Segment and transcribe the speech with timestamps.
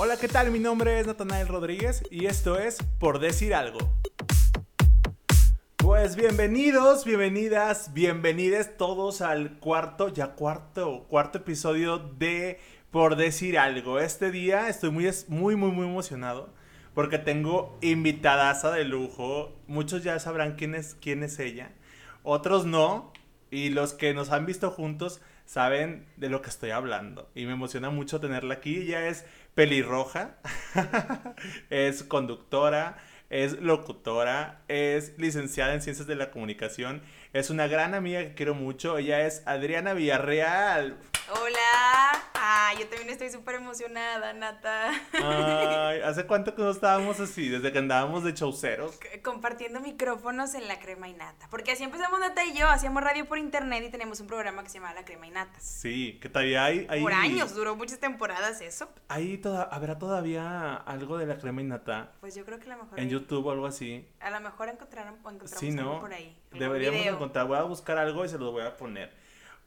[0.00, 0.52] Hola, ¿qué tal?
[0.52, 3.80] Mi nombre es Natanael Rodríguez y esto es Por Decir Algo.
[5.76, 12.60] Pues bienvenidos, bienvenidas, bienvenides todos al cuarto, ya cuarto, cuarto episodio de
[12.92, 13.98] Por Decir Algo.
[13.98, 16.54] Este día estoy muy, muy, muy, muy emocionado
[16.94, 19.52] porque tengo invitadaza de lujo.
[19.66, 21.72] Muchos ya sabrán quién es, quién es ella,
[22.22, 23.12] otros no.
[23.50, 27.30] Y los que nos han visto juntos saben de lo que estoy hablando.
[27.34, 28.76] Y me emociona mucho tenerla aquí.
[28.76, 29.24] Ella es
[29.58, 30.36] pelirroja,
[31.68, 32.96] es conductora,
[33.28, 38.54] es locutora, es licenciada en Ciencias de la Comunicación, es una gran amiga que quiero
[38.54, 38.98] mucho.
[38.98, 40.96] Ella es Adriana Villarreal.
[41.30, 42.22] Hola.
[42.40, 44.90] Ay, yo también estoy súper emocionada, Nata.
[45.12, 47.50] Ay, ¿hace cuánto que no estábamos así?
[47.50, 48.98] Desde que andábamos de chauceros.
[49.22, 51.48] Compartiendo micrófonos en la crema y nata.
[51.50, 54.70] Porque así empezamos Nata y yo, hacíamos radio por internet y tenemos un programa que
[54.70, 55.60] se llama La Crema y Nata.
[55.60, 56.86] Sí, que todavía hay...
[56.88, 58.88] hay por años, duró muchas temporadas eso.
[59.08, 62.12] Ahí toda, ¿Habrá todavía algo de La Crema y Nata?
[62.20, 62.98] Pues yo creo que a lo mejor...
[62.98, 64.08] En YouTube o algo así.
[64.20, 65.82] A lo mejor encontraron, encontramos sí, ¿no?
[65.82, 66.34] algo por ahí.
[66.52, 67.46] Deberíamos encontrar.
[67.46, 69.12] Voy a buscar algo y se los voy a poner.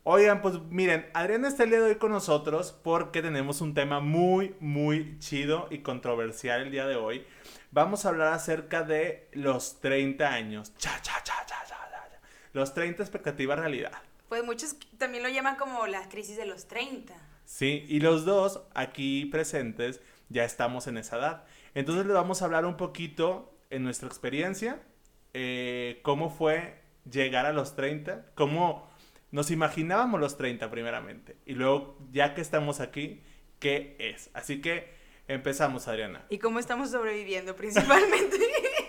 [0.04, 4.00] Oigan, pues miren, Adriana está el día de hoy con nosotros porque tenemos un tema
[4.00, 7.26] muy, muy chido y controversial el día de hoy.
[7.70, 10.74] Vamos a hablar acerca de los 30 años.
[10.78, 12.20] Cha, cha, cha, cha, cha, cha.
[12.54, 13.94] Los 30 expectativa realidad.
[14.28, 17.14] Pues muchos también lo llaman como la crisis de los 30.
[17.46, 21.44] Sí, y los dos aquí presentes ya estamos en esa edad.
[21.76, 24.82] Entonces les vamos a hablar un poquito en nuestra experiencia,
[25.34, 28.90] eh, cómo fue llegar a los 30, cómo
[29.32, 31.38] nos imaginábamos los 30 primeramente.
[31.46, 33.22] Y luego, ya que estamos aquí,
[33.60, 34.30] ¿qué es?
[34.34, 34.94] Así que
[35.28, 36.26] empezamos, Adriana.
[36.30, 38.38] ¿Y cómo estamos sobreviviendo principalmente?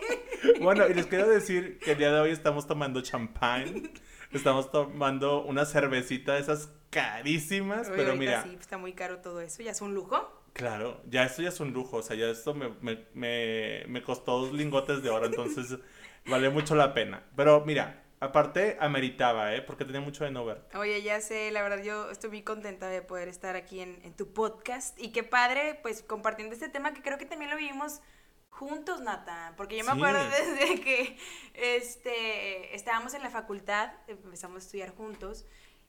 [0.61, 3.93] bueno, y les quiero decir que el día de hoy estamos tomando champán.
[4.33, 8.43] Estamos tomando una cervecita de esas carísimas, pero mira.
[8.43, 9.63] Sí, está muy caro todo eso.
[9.63, 10.43] ¿Ya es un lujo?
[10.55, 11.99] Claro, ya esto ya es un lujo.
[11.99, 15.79] O sea, ya esto me, me, me costó dos lingotes de oro, entonces
[16.27, 17.25] vale mucho la pena.
[17.37, 19.63] Pero mira, Aparte, ameritaba, ¿eh?
[19.63, 20.65] Porque tenía mucho de no ver.
[20.77, 24.33] Oye, ya sé, la verdad yo estoy muy contenta de poder estar aquí en, tu
[24.33, 24.97] podcast.
[24.97, 28.01] Y qué padre, pues, compartiendo este tema que creo que también lo vivimos
[28.49, 29.55] juntos, Nata.
[29.57, 31.19] Porque yo me acuerdo desde que
[31.55, 35.45] este, estábamos en la facultad, empezamos a estudiar juntos.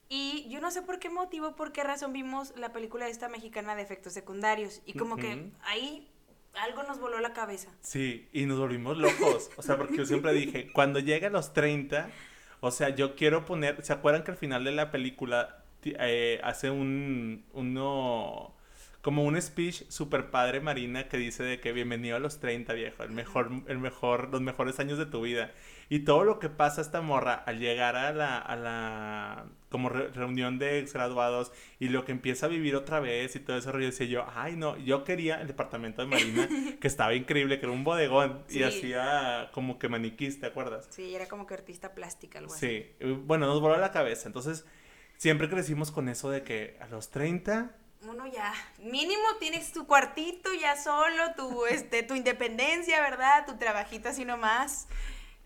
[0.09, 3.75] Y yo no sé por qué motivo, por qué razón vimos la película esta mexicana
[3.75, 4.81] de efectos secundarios.
[4.85, 6.11] Y como que ahí
[6.61, 7.69] algo nos voló la cabeza.
[7.81, 9.49] Sí, y nos volvimos locos.
[9.57, 12.09] O sea, porque yo siempre dije, cuando llegue a los 30,
[12.59, 16.69] o sea, yo quiero poner, ¿se acuerdan que al final de la película eh, hace
[16.69, 18.55] un, uno,
[19.01, 23.03] como un speech super padre Marina que dice de que bienvenido a los 30, viejo,
[23.03, 25.51] el mejor, el mejor, los mejores años de tu vida.
[25.93, 30.57] Y todo lo que pasa esta morra al llegar a la, a la como reunión
[30.57, 34.07] de exgraduados y lo que empieza a vivir otra vez y todo eso, yo decía
[34.07, 36.49] yo, ay no, yo quería el departamento de Marina,
[36.81, 40.87] que estaba increíble, que era un bodegón y hacía como que maniquís, ¿te acuerdas?
[40.89, 42.87] Sí, era como que artista plástica, algo así.
[42.99, 44.65] Sí, bueno, nos voló la cabeza, entonces
[45.17, 47.69] siempre crecimos con eso de que a los 30
[48.09, 53.45] uno ya, mínimo tienes tu cuartito ya solo, tu, este, tu independencia, ¿verdad?
[53.45, 54.87] Tu trabajito así nomás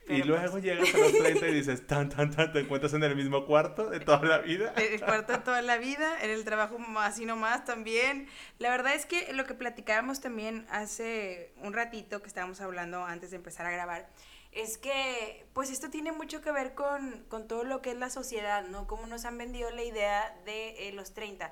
[0.10, 3.04] y luego pues llegas a los 30 y dices, tan, tan, tan, te encuentras en
[3.04, 4.74] el mismo cuarto de toda la vida.
[4.78, 8.28] El cuarto de toda la vida, en el trabajo así nomás también.
[8.60, 13.32] La verdad es que lo que platicábamos también hace un ratito que estábamos hablando antes
[13.32, 14.10] de empezar a grabar,
[14.52, 18.10] es que pues esto tiene mucho que ver con, con todo lo que es la
[18.10, 18.88] sociedad, ¿no?
[18.88, 21.52] Cómo nos han vendido la idea de eh, los 30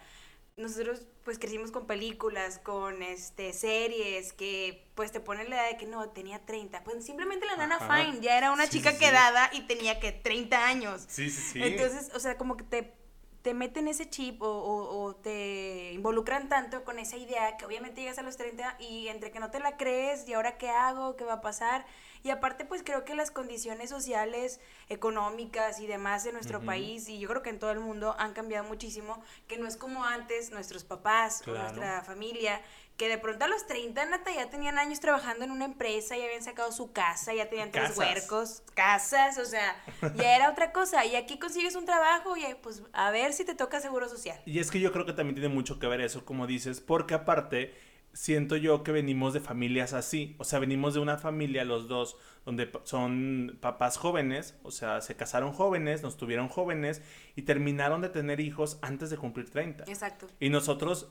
[0.57, 5.77] nosotros pues crecimos con películas, con este series que pues te ponen la edad de
[5.77, 6.83] que no, tenía 30.
[6.83, 11.03] Pues simplemente la Nana Fine ya era una chica quedada y tenía que 30 años.
[11.07, 11.63] Sí, sí, sí.
[11.63, 12.93] Entonces, o sea, como que te,
[13.41, 18.19] te meten ese chip o, o, te involucran tanto con esa idea que obviamente llegas
[18.19, 21.25] a los 30 y entre que no te la crees y ahora qué hago, qué
[21.25, 21.85] va a pasar
[22.25, 24.59] y aparte, pues creo que las condiciones sociales,
[24.89, 28.33] económicas y demás de nuestro país, y yo creo que en todo el mundo, han
[28.33, 32.63] cambiado muchísimo, que no es como antes nuestros papás o nuestra familia,
[32.97, 36.25] que de pronto a los 30, Nata, ya tenían años trabajando en una empresa, ya
[36.25, 39.75] habían sacado su casa, ya tenían tres huercos, casas, o sea,
[40.15, 41.05] ya era otra cosa.
[41.05, 44.41] Y aquí consigues un trabajo y pues a ver si te toca seguro social.
[44.47, 47.13] Y es que yo creo que también tiene mucho que ver eso, como dices, porque
[47.13, 47.75] aparte
[48.15, 52.15] siento yo que venimos de familias así, o sea, venimos de una familia los dos
[52.45, 57.01] donde son papás jóvenes, o sea, se casaron jóvenes, nos tuvieron jóvenes
[57.35, 59.83] y terminaron de tener hijos antes de cumplir 30.
[59.83, 60.27] Exacto.
[60.39, 61.09] Y nosotros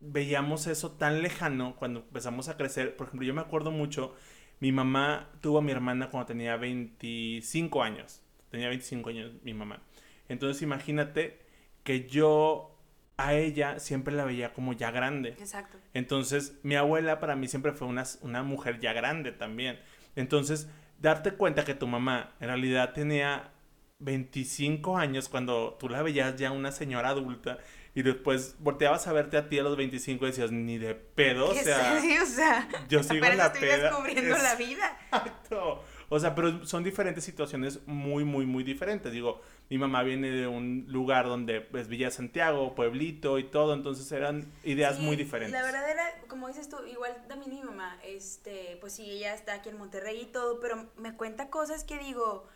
[0.00, 2.96] veíamos eso tan lejano cuando empezamos a crecer.
[2.96, 4.14] Por ejemplo, yo me acuerdo mucho,
[4.58, 8.22] mi mamá tuvo a mi hermana cuando tenía 25 años.
[8.50, 9.82] Tenía 25 años mi mamá.
[10.30, 11.38] Entonces imagínate
[11.84, 12.75] que yo
[13.18, 15.30] a ella siempre la veía como ya grande.
[15.30, 15.78] Exacto.
[15.94, 19.78] Entonces, mi abuela para mí siempre fue una, una mujer ya grande también.
[20.16, 20.68] Entonces,
[21.00, 23.52] darte cuenta que tu mamá en realidad tenía
[23.98, 27.58] 25 años cuando tú la veías ya una señora adulta
[27.94, 31.48] y después volteabas a verte a ti a los 25 y decías, ni de pedo,
[31.48, 32.18] o ¿Qué sea, sé?
[32.22, 33.84] O sea, yo sigo en la estoy peda.
[33.90, 34.98] descubriendo la vida.
[35.06, 35.82] Exacto.
[36.10, 39.10] O sea, pero son diferentes situaciones muy, muy, muy diferentes.
[39.10, 44.10] Digo, mi mamá viene de un lugar donde es Villa Santiago, pueblito y todo, entonces
[44.12, 45.52] eran ideas Sí, muy diferentes.
[45.52, 49.54] La verdad era, como dices tú, igual también mi mamá, este, pues sí, ella está
[49.54, 52.46] aquí en Monterrey y todo, pero me cuenta cosas que digo,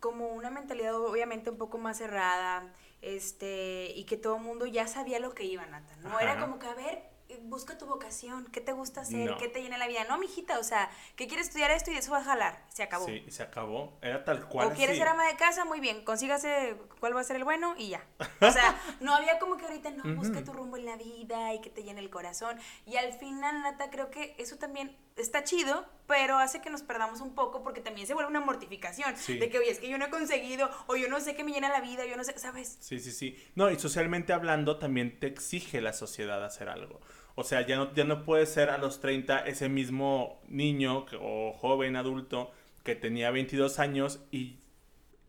[0.00, 4.86] como una mentalidad obviamente un poco más cerrada, este, y que todo el mundo ya
[4.86, 5.96] sabía lo que iba, Nata.
[6.02, 7.02] No era como que, a ver,
[7.42, 9.38] busca tu vocación, qué te gusta hacer, No.
[9.38, 10.04] qué te llena la vida.
[10.08, 13.06] No, mijita, o sea, que quieres estudiar esto y eso va a jalar, se acabó.
[13.06, 13.98] Sí, se acabó.
[14.02, 14.68] Era tal cual.
[14.68, 14.98] O quieres así.
[14.98, 18.04] ser ama de casa, muy bien, consígase cuál va a ser el bueno y ya.
[18.40, 20.44] O sea, no había como que ahorita no, busca Ujú.
[20.44, 22.58] tu rumbo en la vida y que te llene el corazón.
[22.86, 27.20] Y al final, Nata, creo que eso también está chido, pero hace que nos perdamos
[27.20, 29.16] un poco porque también se vuelve una mortificación.
[29.16, 29.38] Sí.
[29.38, 31.52] De que, oye, es que yo no he conseguido, o yo no sé qué me
[31.52, 32.78] llena la vida, yo no sé, ¿sabes?
[32.80, 33.36] Sí, sí, sí.
[33.54, 37.00] No, y socialmente hablando también te exige la sociedad hacer algo.
[37.40, 41.52] O sea, ya no, ya no puedes ser a los 30 ese mismo niño o
[41.52, 42.50] joven adulto
[42.82, 44.58] que tenía 22 años y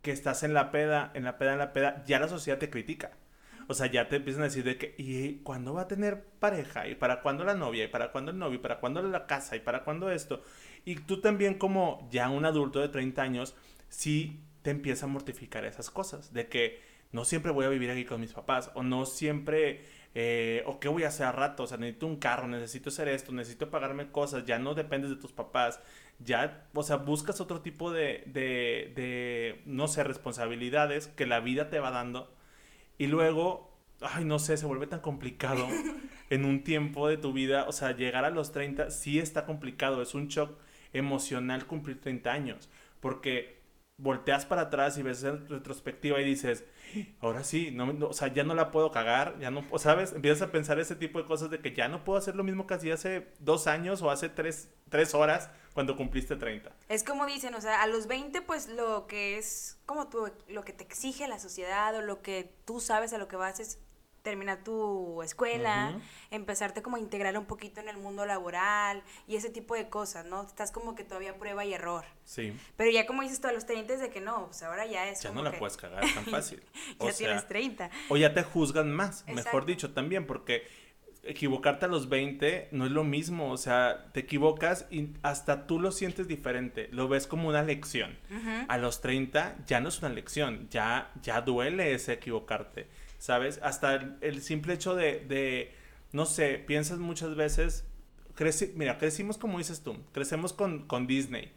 [0.02, 2.72] que estás en la peda, en la peda, en la peda, ya la sociedad te
[2.72, 3.12] critica.
[3.68, 6.88] O sea, ya te empiezan a decir de que, ¿y cuándo va a tener pareja?
[6.88, 7.84] ¿Y para cuándo la novia?
[7.84, 8.56] ¿Y para cuándo el novio?
[8.56, 9.56] ¿Y para cuándo la casa?
[9.56, 10.42] ¿Y para cuándo esto?
[10.86, 13.56] Y tú también como ya un adulto de 30 años,
[13.88, 16.34] sí te empieza a mortificar esas cosas.
[16.34, 18.72] De que no siempre voy a vivir aquí con mis papás.
[18.74, 19.86] O no siempre,
[20.16, 21.64] eh, o qué voy a hacer a rato.
[21.64, 24.46] O sea, necesito un carro, necesito hacer esto, necesito pagarme cosas.
[24.46, 25.80] Ya no dependes de tus papás.
[26.20, 31.70] Ya, o sea, buscas otro tipo de, de, de no sé, responsabilidades que la vida
[31.70, 32.34] te va dando.
[32.98, 35.68] Y luego, ay, no sé, se vuelve tan complicado
[36.30, 37.66] en un tiempo de tu vida.
[37.68, 40.02] O sea, llegar a los 30 sí está complicado.
[40.02, 40.58] Es un shock
[40.94, 42.70] emocional cumplir 30 años.
[43.00, 43.60] Porque
[43.98, 46.66] volteas para atrás y ves en retrospectiva y dices,
[47.21, 50.51] ahora sí, no, o sea, ya no la puedo cagar, ya no, sabes, empiezas a
[50.51, 52.94] pensar ese tipo de cosas de que ya no puedo hacer lo mismo que hacía
[52.94, 56.71] hace dos años o hace tres, tres horas cuando cumpliste 30.
[56.89, 60.63] Es como dicen, o sea, a los 20, pues lo que es como tú, lo
[60.63, 63.80] que te exige la sociedad o lo que tú sabes a lo que vas es
[64.24, 66.01] terminar tu escuela, Ujú.
[66.31, 70.25] empezarte como a integrar un poquito en el mundo laboral y ese tipo de cosas,
[70.25, 70.44] ¿no?
[70.44, 72.06] Estás como que todavía prueba y error.
[72.25, 74.86] Sí, Pero ya como dices tú a los 30 es de que no, pues ahora
[74.86, 76.62] ya es ya como no la que puedes cagar tan fácil.
[77.00, 77.89] ya O sea, tienes 30.
[78.10, 80.63] O ya te juzgan más, mejor dicho, también, porque
[81.24, 85.80] equivocarte a los 20 no es lo mismo, o sea, te equivocas y hasta tú
[85.80, 88.18] lo sientes diferente, lo ves como una lección.
[88.30, 88.65] Ujú.
[88.68, 92.88] A los 30 ya no es una lección, ya, ya duele ese equivocarte,
[93.19, 93.60] ¿sabes?
[93.62, 95.75] Hasta el, el simple hecho de, de,
[96.12, 97.86] no sé, piensas muchas veces,
[98.36, 101.54] creci- mira, crecimos como dices tú, crecemos con, con Disney,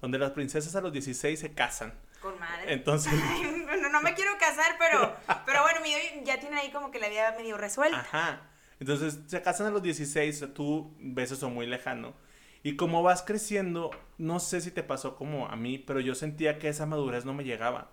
[0.00, 1.92] donde las princesas a los 16 se casan.
[2.20, 2.72] Con madre.
[2.72, 3.12] Entonces,
[3.82, 5.90] no, no me quiero casar, pero, pero bueno, mi
[6.24, 7.98] ya tienen ahí como que la vida medio resuelta.
[8.00, 8.50] Ajá.
[8.78, 12.14] Entonces se casan a los 16, o sea, tú ves eso muy lejano.
[12.62, 16.58] Y como vas creciendo, no sé si te pasó como a mí, pero yo sentía
[16.58, 17.92] que esa madurez no me llegaba.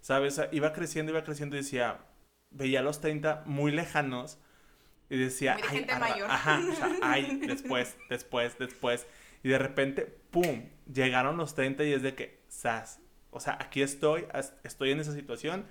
[0.00, 0.40] ¿Sabes?
[0.50, 2.00] Iba creciendo, iba creciendo y decía,
[2.54, 4.38] veía los 30 muy lejanos
[5.10, 6.30] y decía, Muy de "Ay, gente mayor".
[6.30, 9.06] Ajá, o sea, ay, después, después, después.
[9.42, 10.70] Y de repente, ¡pum!
[10.92, 13.00] Llegaron los 30 y es de que, ¡zas!
[13.30, 14.26] O sea, aquí estoy,
[14.64, 15.66] estoy en esa situación,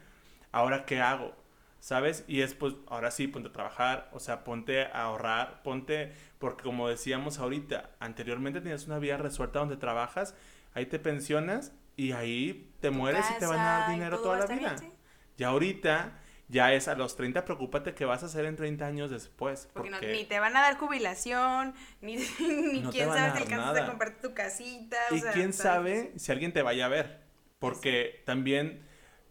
[0.51, 1.35] ¿ahora qué hago?
[1.79, 2.23] ¿Sabes?
[2.27, 6.63] Y es pues, ahora sí, ponte a trabajar, o sea, ponte a ahorrar, ponte, porque
[6.63, 10.35] como decíamos ahorita, anteriormente tenías una vida resuelta donde trabajas,
[10.73, 14.45] ahí te pensionas y ahí te mueres y te van a dar dinero toda la
[14.45, 14.77] está bien, vida.
[14.77, 14.91] sí.
[15.37, 16.19] Y ahorita
[16.49, 19.69] ya es a los 30, preocúpate qué vas a hacer en 30 años después.
[19.73, 23.37] Porque Porque, no- ni te van a dar jubilación, ni, ni No quién sabe si
[23.43, 23.83] alcanzas nada.
[23.85, 24.97] a comprarte tu casita.
[25.11, 27.21] o y sea, quién sabe si alguien te vaya a ver.
[27.59, 28.81] Porque también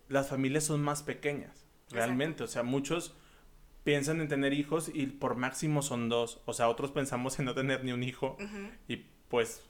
[0.09, 2.43] las familias son más pequeñas, realmente.
[2.45, 3.15] O sea, muchos
[3.85, 6.43] piensan en tener hijos y por máximo son dos.
[6.47, 8.37] O sea, otros pensamos en no tener ni un hijo.
[8.89, 8.97] Y
[9.29, 9.63] pues,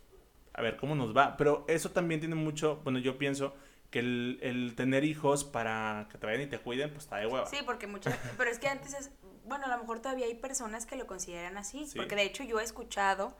[0.55, 1.37] a ver cómo nos va.
[1.37, 3.55] Pero eso también tiene mucho, bueno, yo pienso
[3.93, 7.27] que el, el tener hijos para que te vayan y te cuiden, pues está de
[7.29, 7.47] hueva.
[7.47, 9.11] Sí, porque muchas, pero es que antes es,
[9.45, 11.97] bueno, a lo mejor todavía hay personas que lo consideran así, Sí.
[11.99, 13.37] porque de hecho yo he escuchado,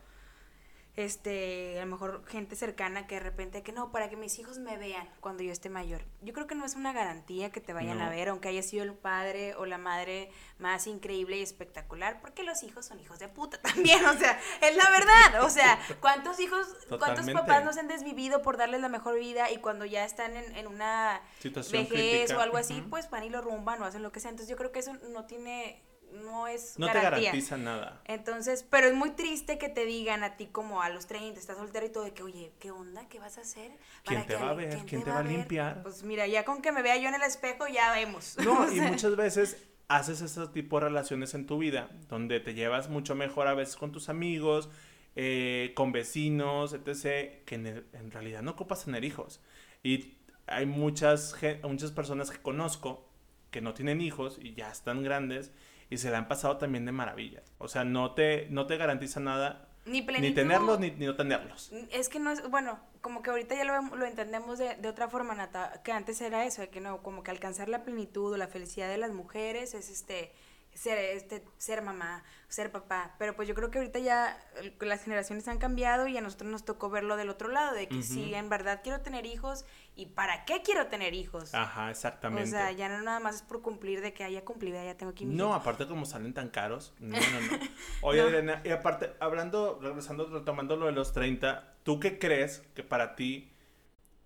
[0.95, 4.59] este, a lo mejor gente cercana que de repente que no, para que mis hijos
[4.59, 6.05] me vean cuando yo esté mayor.
[6.21, 8.05] Yo creo que no es una garantía que te vayan No.
[8.05, 12.43] a ver, aunque haya sido el padre o la madre más increíble y espectacular, porque
[12.43, 16.39] los hijos son hijos de puta también, o sea, es la verdad, o sea, ¿cuántos
[16.41, 16.67] hijos,
[16.99, 20.57] cuántos papás nos han desvivido por darles la mejor vida y cuando ya están en,
[20.57, 22.39] en una Situación vejez crítica.
[22.39, 24.31] o algo así, pues van y lo rumban o hacen lo que sea.
[24.31, 25.83] Entonces yo creo que eso no tiene
[26.13, 28.01] no es No te garantiza nada.
[28.05, 31.57] Entonces, pero es muy triste que te digan a ti como a los 30, estás
[31.57, 33.09] soltero y todo de que, oye, ¿qué onda?
[33.09, 33.73] ¿Qué vas a hacer?
[34.05, 34.79] ¿Quién te va a ver?
[34.87, 35.83] ¿Quién, te va a limpiar?
[35.83, 38.37] Pues mira, ya con que me vea yo en el espejo ya vemos.
[38.43, 39.57] No, y muchas veces
[39.89, 43.77] haces ese tipo de relaciones en tu vida, donde te llevas mucho mejor a veces
[43.77, 44.69] con tus amigos,
[45.15, 49.41] eh, con vecinos, etc., que en, realidad no ocupas tener hijos.
[49.83, 50.17] Y
[50.47, 53.09] hay muchas, muchas personas que conozco
[53.51, 55.53] que no tienen hijos y ya están grandes
[55.93, 57.43] y se le han pasado también de maravilla.
[57.59, 59.69] O sea, no te, no te garantiza nada.
[59.85, 61.71] Ni, ni tenerlos ni, no tenerlos.
[61.91, 65.09] Es que no es, bueno, como que ahorita ya lo, lo entendemos de, de, otra
[65.09, 68.37] forma, Nata, que antes era eso, de que no, como que alcanzar la plenitud o
[68.39, 70.33] la felicidad de las mujeres es este
[70.75, 73.15] ser, este, ser mamá, ser papá.
[73.19, 74.39] Pero pues yo creo que ahorita ya
[74.81, 78.03] las generaciones han cambiado y a nosotros nos tocó verlo del otro lado, de que
[78.03, 79.65] sí, en verdad quiero tener hijos
[79.95, 81.55] y para qué quiero tener hijos.
[81.55, 82.49] Ajá, exactamente.
[82.49, 85.15] O sea, ya no nada más es por cumplir de que haya cumplido, ya tengo
[85.15, 86.95] que No, aparte como salen tan caros.
[86.99, 87.59] No, no, no.
[88.03, 92.83] Oye, Elena, y aparte, hablando, regresando, retomando lo de los 30, ¿tú qué crees que
[92.83, 93.53] para ti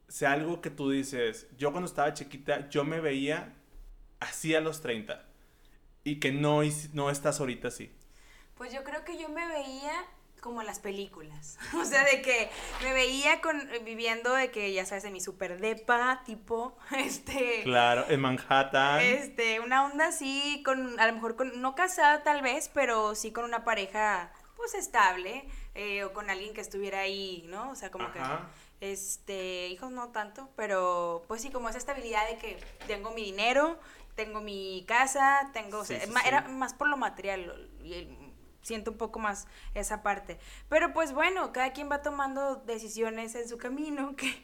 [0.09, 3.55] sea algo que tú dices, yo cuando estaba chiquita, yo me veía
[4.21, 5.27] así a los 30?
[6.07, 6.61] Y que no,
[6.93, 7.91] no estás ahorita así?
[8.55, 9.93] Pues yo creo que yo me veía
[10.41, 11.59] como las películas.
[11.75, 12.49] O sea, de que
[12.85, 17.63] me veía con, viviendo de que, ya sabes, en mi super depa, tipo, este...
[17.65, 19.01] Claro, en Manhattan.
[19.01, 23.33] Este, una onda así, con, a lo mejor con, no casada tal vez, pero sí
[23.33, 25.45] con una pareja, pues, estable,
[25.75, 27.71] eh, o con alguien que estuviera ahí, ¿no?
[27.71, 28.21] O sea, como que...
[28.79, 33.79] Este, hijos no tanto, pero pues sí, como esa estabilidad de que tengo mi dinero,
[34.17, 35.85] tengo mi casa, tengo,
[36.25, 37.71] era más por lo material,
[38.63, 40.39] siento un poco más esa parte.
[40.69, 44.43] Pero pues bueno, cada quien va tomando decisiones en su camino que,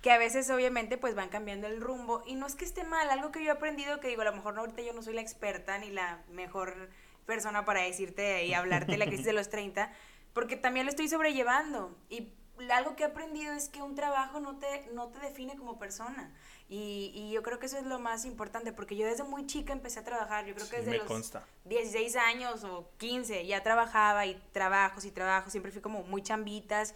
[0.00, 3.08] que a veces obviamente pues van cambiando el rumbo y no es que esté mal,
[3.10, 5.14] algo que yo he aprendido que digo, a lo mejor no, ahorita yo no soy
[5.14, 6.88] la experta ni la mejor
[7.26, 9.92] persona para decirte y hablarte de la crisis de los 30,
[10.32, 12.32] porque también lo estoy sobrellevando y
[12.72, 16.30] algo que he aprendido es que un trabajo no te, no te define como persona.
[16.72, 19.72] Y, y, yo creo que eso es lo más importante, porque yo desde muy chica
[19.72, 21.32] empecé a trabajar, yo creo que desde los
[21.64, 26.94] 16 años o 15 ya trabajaba y trabajos y trabajos, siempre fui como muy chambitas,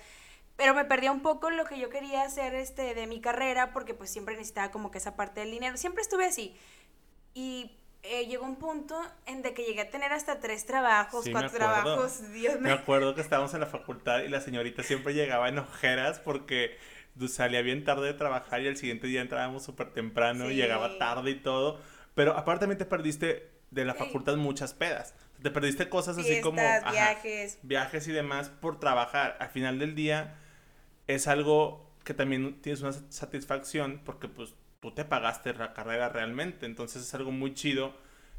[0.54, 3.94] pero me perdía un poco lo que yo quería hacer este, de mi carrera, porque
[3.94, 6.56] pues siempre necesitaba como que esa parte del dinero, siempre estuve así.
[7.34, 7.72] Y
[8.04, 12.32] eh, llegó un punto en de que llegué a tener hasta tres trabajos, cuatro trabajos,
[12.32, 16.20] Dios Me acuerdo que estábamos en la facultad y la señorita siempre llegaba en ojeras
[16.20, 16.76] porque
[17.28, 21.30] salía bien tarde de trabajar y el siguiente día entrábamos súper temprano y llegaba tarde
[21.30, 21.80] y todo.
[22.14, 25.14] Pero aparte también te perdiste de la facultad muchas pedas.
[25.42, 27.58] Te perdiste cosas así como viajes.
[27.62, 29.36] viajes y demás por trabajar.
[29.40, 30.36] Al final del día
[31.06, 34.54] es algo que también tienes una satisfacción porque pues
[34.84, 36.66] tú te pagaste la carrera realmente.
[36.66, 37.94] Entonces es algo muy chido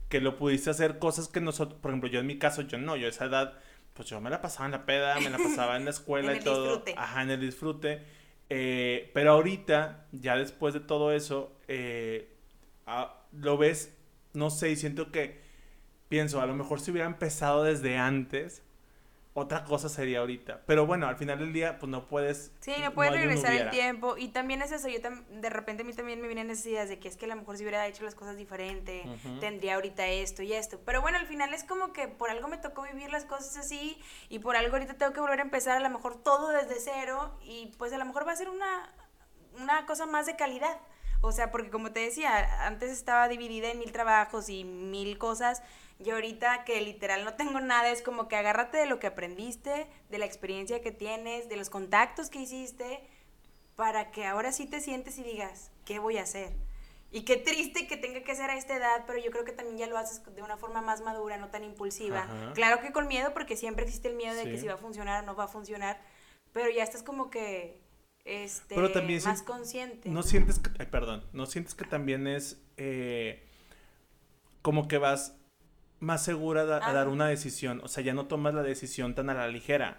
[0.10, 2.96] que lo pudiste hacer cosas que nosotros, por ejemplo, yo en mi caso, yo no,
[2.96, 3.58] yo a esa edad,
[3.96, 6.40] pues yo me la pasaba en la peda, me la pasaba en la escuela y
[6.42, 6.75] todo.
[6.75, 6.96] Disfrute.
[6.98, 8.04] Ajá, en el disfrute.
[8.52, 12.32] Eh, pero ahorita, ya después de todo eso, eh,
[13.32, 13.98] lo ves,
[14.34, 15.42] no sé, y siento que
[16.10, 18.62] pienso, a lo mejor si hubiera empezado desde antes,
[19.38, 20.62] otra cosa sería ahorita.
[20.65, 22.54] Pero bueno, al final del día, pues no puedes.
[22.62, 24.15] Sí, no puedes regresar el tiempo.
[24.18, 27.10] Y también es eso, yo de repente a mí también me vienen necesidades de que
[27.10, 29.04] es que a lo mejor si hubiera hecho las cosas diferente,
[29.42, 30.80] tendría ahorita esto y esto.
[30.86, 34.01] Pero bueno, al final es como que por algo me tocó vivir las cosas así
[34.30, 37.38] y por algo ahorita tengo que volver a empezar a lo mejor todo desde cero
[37.44, 38.89] y pues a lo mejor va a ser una,
[39.62, 40.80] una cosa más de calidad.
[41.20, 45.62] O sea, porque como te decía, antes estaba dividida en mil trabajos y mil cosas
[46.00, 49.88] y ahorita que literal no tengo nada, es como que agárrate de lo que aprendiste,
[50.10, 53.02] de la experiencia que tienes, de los contactos que hiciste,
[53.75, 56.54] para que ahora sí te sientes y digas, ¿qué voy a hacer?
[57.12, 59.78] Y qué triste que tenga que ser a esta edad, pero yo creo que también
[59.78, 62.28] ya lo haces de una forma más madura, no tan impulsiva.
[62.56, 65.24] Claro que con miedo, porque siempre existe el miedo de que si va a funcionar
[65.24, 66.02] o no va a funcionar,
[66.52, 67.80] pero ya estás como que
[68.25, 70.10] este, más consciente.
[70.10, 73.48] No, sientes que, ay, perdón, no sientes que también es eh,
[74.62, 75.38] como que vas
[76.06, 77.82] más segura a dar una decisión.
[77.84, 79.98] O sea, ya no tomas la decisión tan a la ligera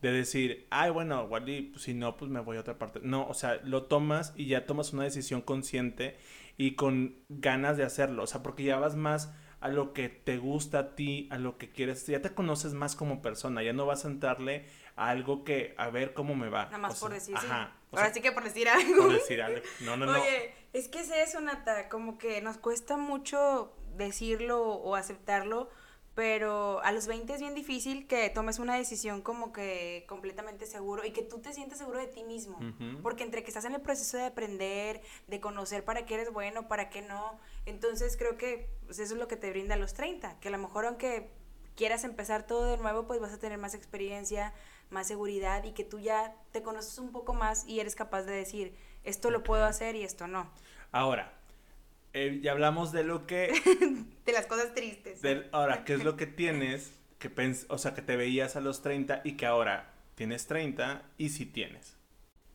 [0.00, 3.00] de decir, ay, bueno, Wally, pues, si no, pues me voy a otra parte.
[3.02, 6.16] No, o sea, lo tomas y ya tomas una decisión consciente
[6.56, 8.22] y con ganas de hacerlo.
[8.22, 11.58] O sea, porque ya vas más a lo que te gusta a ti, a lo
[11.58, 12.06] que quieres.
[12.06, 13.62] Ya te conoces más como persona.
[13.62, 14.66] Ya no vas a entrarle
[14.96, 16.66] a algo que, a ver cómo me va.
[16.66, 19.02] Nada más por decir, ajá, Ahora sí que por decir algo.
[19.02, 19.60] Por decir algo.
[19.80, 20.12] No, no, no.
[20.12, 21.88] Oye, es que es eso, Nata.
[21.88, 25.68] Como que nos cuesta mucho decirlo o aceptarlo,
[26.14, 31.04] pero a los 20 es bien difícil que tomes una decisión como que completamente seguro
[31.04, 32.58] y que tú te sientas seguro de ti mismo.
[33.02, 36.68] Porque entre que estás en el proceso de aprender, de conocer para qué eres bueno,
[36.68, 39.94] para qué no, entonces creo que pues, eso es lo que te brinda a los
[39.94, 41.30] 30, que a lo mejor aunque
[41.76, 44.52] quieras empezar todo de nuevo, pues vas a tener más experiencia,
[44.90, 48.32] más seguridad y que tú ya te conoces un poco más y eres capaz de
[48.32, 50.50] decir, esto lo puedo hacer y esto no.
[50.92, 51.39] Ahora,
[52.12, 53.52] eh, ya hablamos de lo que...
[54.26, 55.20] de las cosas tristes.
[55.52, 56.92] ahora, ¿qué es lo que tienes?
[57.18, 61.02] Que pens o sea, que te veías a los 30 y que ahora tienes 30
[61.18, 61.96] y si tienes.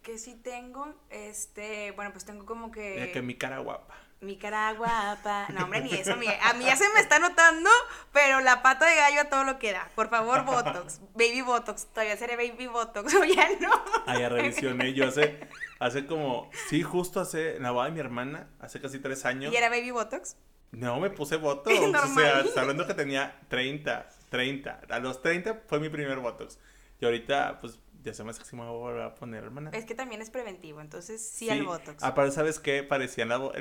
[0.02, 3.00] Que si tengo, este, bueno, pues tengo como que...
[3.00, 3.96] De que mi cara guapa.
[4.26, 5.48] Mi cara guapa.
[5.54, 6.14] No, hombre, ni eso.
[6.14, 7.70] A mí, a mí ya se me está notando,
[8.12, 9.88] pero la pata de gallo a todo lo que da.
[9.94, 11.00] Por favor, Botox.
[11.14, 11.86] Baby Botox.
[11.88, 13.14] Todavía seré Baby Botox.
[13.16, 13.72] O ya no.
[14.08, 14.94] Ay, ya revisioné.
[14.94, 15.40] Yo hace,
[15.80, 16.50] hace como.
[16.70, 17.60] Sí, justo hace.
[17.60, 18.50] la boda de mi hermana.
[18.60, 19.54] Hace casi tres años.
[19.54, 20.38] ¿Y era Baby Botox?
[20.72, 21.78] No, me puse Botox.
[21.80, 24.10] o sea, hablando que tenía 30.
[24.30, 24.82] 30.
[24.90, 26.58] A los 30 fue mi primer Botox.
[27.00, 29.44] Y ahorita, pues ya se me hace que si me voy a volver a poner,
[29.44, 29.72] hermana.
[29.74, 32.04] Es que también es preventivo, entonces sí, al Botox.
[32.04, 32.84] Aparte, ¿sabes qué?
[32.84, 33.40] Parecía la,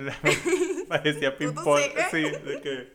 [0.89, 1.81] parecía ping-pong.
[2.11, 2.93] sí, de que...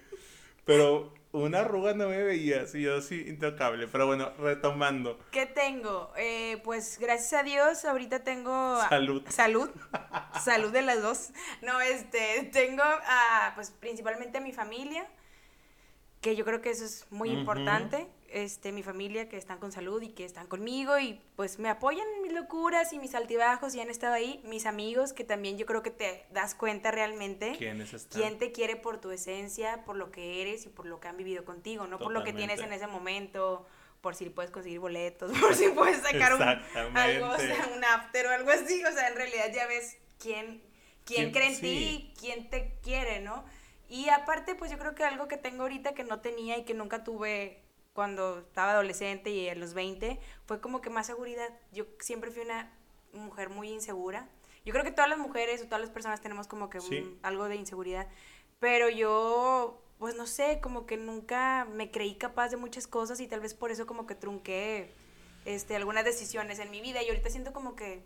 [0.64, 3.88] Pero una arruga no me veía, sí, yo sí, intocable.
[3.88, 5.18] Pero bueno, retomando.
[5.32, 6.14] ¿Qué tengo?
[6.18, 8.80] Eh, pues gracias a Dios, ahorita tengo...
[8.88, 9.24] Salud.
[9.30, 9.72] Salud.
[10.44, 11.32] salud de las dos.
[11.64, 15.08] No, este, tengo, a, pues principalmente a mi familia,
[16.22, 20.02] que yo creo que eso es muy importante este, mi familia que están con salud
[20.02, 23.82] y que están conmigo y pues me apoyan en mis locuras y mis altibajos y
[23.82, 24.42] han estado ahí.
[24.44, 27.58] Mis amigos que también yo creo que te das cuenta realmente
[28.10, 31.18] quién te quiere por tu esencia, por lo que eres y por lo que han
[31.18, 33.66] vivido contigo, no por lo que tienes en ese momento,
[34.02, 37.28] por si puedes conseguir boletos, por si puedes sacar un, algo,
[37.76, 38.84] un after o algo así.
[38.84, 40.62] O sea, en realidad ya ves quién,
[41.06, 43.46] quién, cree en ti quién te quiere, ¿no?
[43.90, 46.76] Y aparte, pues yo creo que algo que tengo ahorita que no tenía y que
[46.76, 51.50] nunca tuve cuando estaba adolescente y a los 20, fue como que más seguridad.
[51.72, 52.72] Yo siempre fui una
[53.14, 54.30] mujer muy insegura.
[54.66, 56.80] Yo creo que todas las mujeres o todas las personas tenemos como que
[57.24, 58.08] algo de inseguridad,
[58.60, 63.28] pero yo, pues no sé, como que nunca me creí capaz de muchas cosas y
[63.28, 64.92] tal vez por eso como que trunqué
[65.46, 68.04] este, algunas decisiones en mi vida y ahorita siento como que,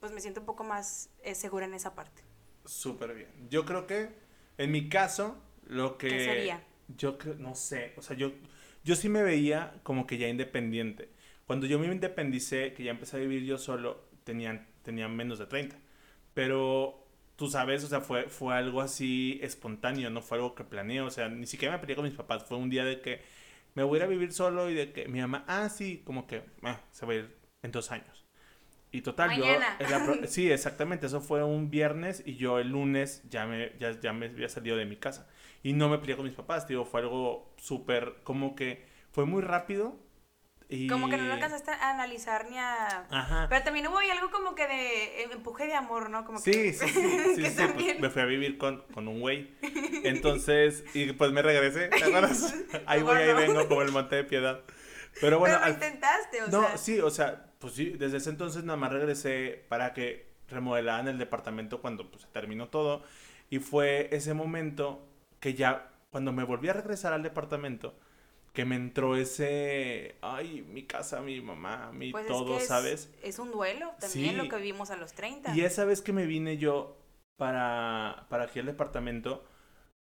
[0.00, 2.22] pues me siento un poco más eh, segura en esa parte.
[2.64, 3.48] Súper bien.
[3.50, 4.10] Yo creo que,
[4.58, 6.08] en mi caso, lo que...
[6.08, 6.64] ¿Qué sería?
[6.96, 8.32] Yo creo, no sé, o sea, yo
[8.84, 11.10] yo sí me veía como que ya independiente.
[11.46, 15.46] Cuando yo me independicé, que ya empecé a vivir yo solo, tenían, tenían menos de
[15.46, 15.76] 30.
[16.34, 21.00] Pero tú sabes, o sea, fue, fue algo así espontáneo, no fue algo que planeé,
[21.00, 23.22] o sea, ni siquiera me peleé con mis papás, fue un día de que
[23.74, 26.26] me voy a ir a vivir solo y de que mi mamá, ah, sí, como
[26.26, 28.26] que ah, se va a ir en dos años.
[28.92, 29.44] Y total, yo...
[30.26, 34.26] sí, exactamente, eso fue un viernes y yo el lunes ya me, ya, ya me
[34.26, 35.28] había salido de mi casa.
[35.62, 39.42] Y no me peleé con mis papás, digo, fue algo súper, como que fue muy
[39.42, 39.98] rápido.
[40.68, 40.86] Y...
[40.86, 43.06] Como que no lo alcanzaste a analizar ni a...
[43.10, 43.46] Ajá.
[43.48, 46.24] Pero también hubo algo como que de empuje de amor, ¿no?
[46.24, 46.72] Como sí, que...
[46.72, 49.50] sí, sí, sí, sí pues me fui a vivir con, con un güey.
[50.04, 52.54] Entonces, y pues me regresé, ¿te acuerdas?
[52.86, 54.60] Ahí voy, ahí vengo, como el monte de piedad.
[55.20, 55.56] Pero bueno...
[55.58, 56.70] Pero lo intentaste, o no, sea...
[56.70, 61.08] No, sí, o sea, pues sí, desde ese entonces nada más regresé para que remodelaran
[61.08, 63.02] el departamento cuando pues, se terminó todo.
[63.50, 65.09] Y fue ese momento
[65.40, 67.94] que ya cuando me volví a regresar al departamento,
[68.52, 73.12] que me entró ese, ay, mi casa, mi mamá, mi pues todo, es ¿sabes?
[73.22, 75.54] Es un duelo también lo que vivimos a los 30.
[75.54, 76.96] Y esa vez que me vine yo
[77.36, 79.44] para, para aquí al departamento,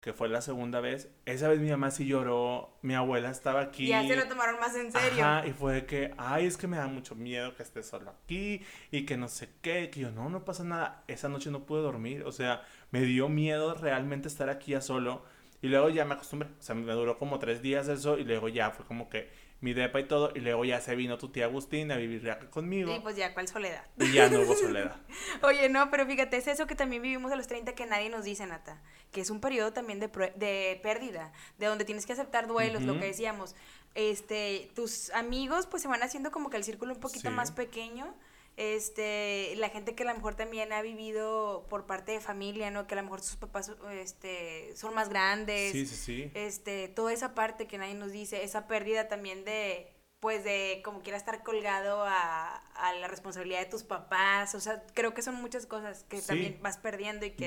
[0.05, 3.87] que fue la segunda vez, esa vez mi mamá sí lloró, mi abuela estaba aquí.
[3.87, 5.25] Ya se lo tomaron más en serio.
[5.25, 8.61] Ajá, y fue que, ay, es que me da mucho miedo que esté solo aquí
[8.90, 11.05] y que no sé qué, que yo, no, no pasa nada.
[11.09, 12.62] Esa noche no pude dormir, o sea,
[12.95, 15.25] me dio miedo realmente estar aquí ya solo.
[15.61, 16.49] Y luego ya me acostumbré.
[16.49, 18.19] O sea, me duró como tres días eso.
[18.19, 20.31] Y luego ya fue como que mi depa y todo.
[20.33, 22.95] Y luego ya se vino tu tía Agustín a vivir acá conmigo.
[22.95, 23.85] Y pues ya, ¿cuál soledad?
[23.99, 24.95] Y ya no hubo soledad.
[25.43, 28.23] Oye, no, pero fíjate, es eso que también vivimos a los 30 que nadie nos
[28.23, 28.81] dice, Nata.
[29.11, 31.33] Que es un periodo también de, de pérdida.
[31.59, 33.57] De donde tienes que aceptar duelos, lo que decíamos.
[33.97, 38.15] Este, tus amigos pues se van haciendo como que el círculo un poquito más pequeño
[38.57, 42.87] este, la gente que a lo mejor también ha vivido por parte de familia, ¿no?
[42.87, 45.73] Que a lo mejor sus papás este, son más grandes.
[45.73, 46.31] Sí, sí, sí.
[46.35, 51.03] Este, toda esa parte que nadie nos dice, esa pérdida también de, pues de como
[51.03, 55.35] quiera estar colgado a, a, la responsabilidad de tus papás, o sea, creo que son
[55.35, 57.47] muchas cosas que también vas perdiendo y que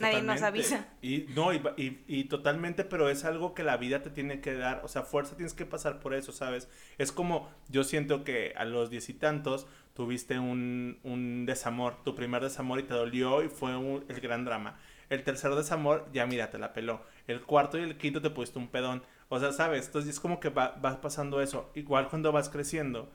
[0.00, 0.88] nadie nos avisa.
[1.02, 4.54] Y no, y, y, y, totalmente, pero es algo que la vida te tiene que
[4.54, 6.70] dar, o sea, fuerza tienes que pasar por eso, ¿sabes?
[6.96, 12.14] Es como, yo siento que a los diez y tantos tuviste un, un desamor, tu
[12.14, 14.78] primer desamor y te dolió y fue el gran drama.
[15.08, 17.02] El tercer desamor, ya mira, te la peló.
[17.26, 19.02] El cuarto y el quinto te pusiste un pedón.
[19.28, 19.86] O sea, ¿sabes?
[19.86, 21.70] Entonces es como que va, vas pasando eso.
[21.74, 23.10] Igual cuando vas creciendo,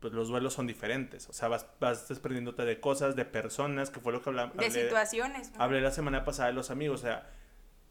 [0.00, 1.28] pues los duelos son diferentes.
[1.28, 4.56] O sea, vas, vas desprendiéndote de cosas, de personas, que fue lo que hablamos.
[4.56, 5.52] De situaciones.
[5.52, 5.62] ¿no?
[5.62, 7.30] Hablé la semana pasada de los amigos, o sea,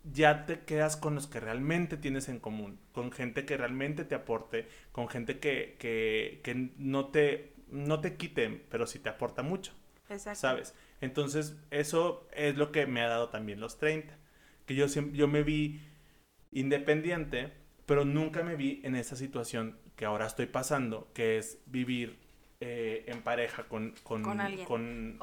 [0.03, 4.15] ya te quedas con los que realmente tienes en común, con gente que realmente te
[4.15, 9.43] aporte, con gente que, que, que no, te, no te quiten, pero sí te aporta
[9.43, 9.73] mucho.
[10.09, 10.39] Exacto.
[10.39, 10.73] ¿Sabes?
[11.01, 14.15] Entonces, eso es lo que me ha dado también los 30.
[14.65, 15.81] Que yo, siempre, yo me vi
[16.51, 17.51] independiente,
[17.85, 22.19] pero nunca me vi en esa situación que ahora estoy pasando, que es vivir
[22.61, 24.37] eh, en pareja con, con, Con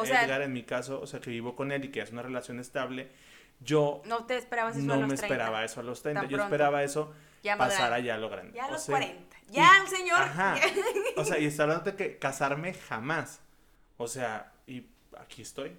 [0.04, 2.22] sea- Edgar en mi caso, o sea, que vivo con él y que es una
[2.22, 3.08] relación estable.
[3.60, 5.26] Yo No te esperabas eso a no los me 30.
[5.26, 6.20] esperaba eso a los 30.
[6.22, 6.54] Tan Yo pronto.
[6.54, 7.96] esperaba eso Ya pasar madura.
[7.96, 8.52] allá a lo grande.
[8.56, 9.36] Ya a O los sea, 40.
[9.48, 10.20] Ya, y- señor.
[10.22, 10.56] Ajá.
[11.16, 13.40] O sea, y está hablando de que casarme jamás.
[13.96, 14.86] O sea, y
[15.18, 15.76] aquí estoy.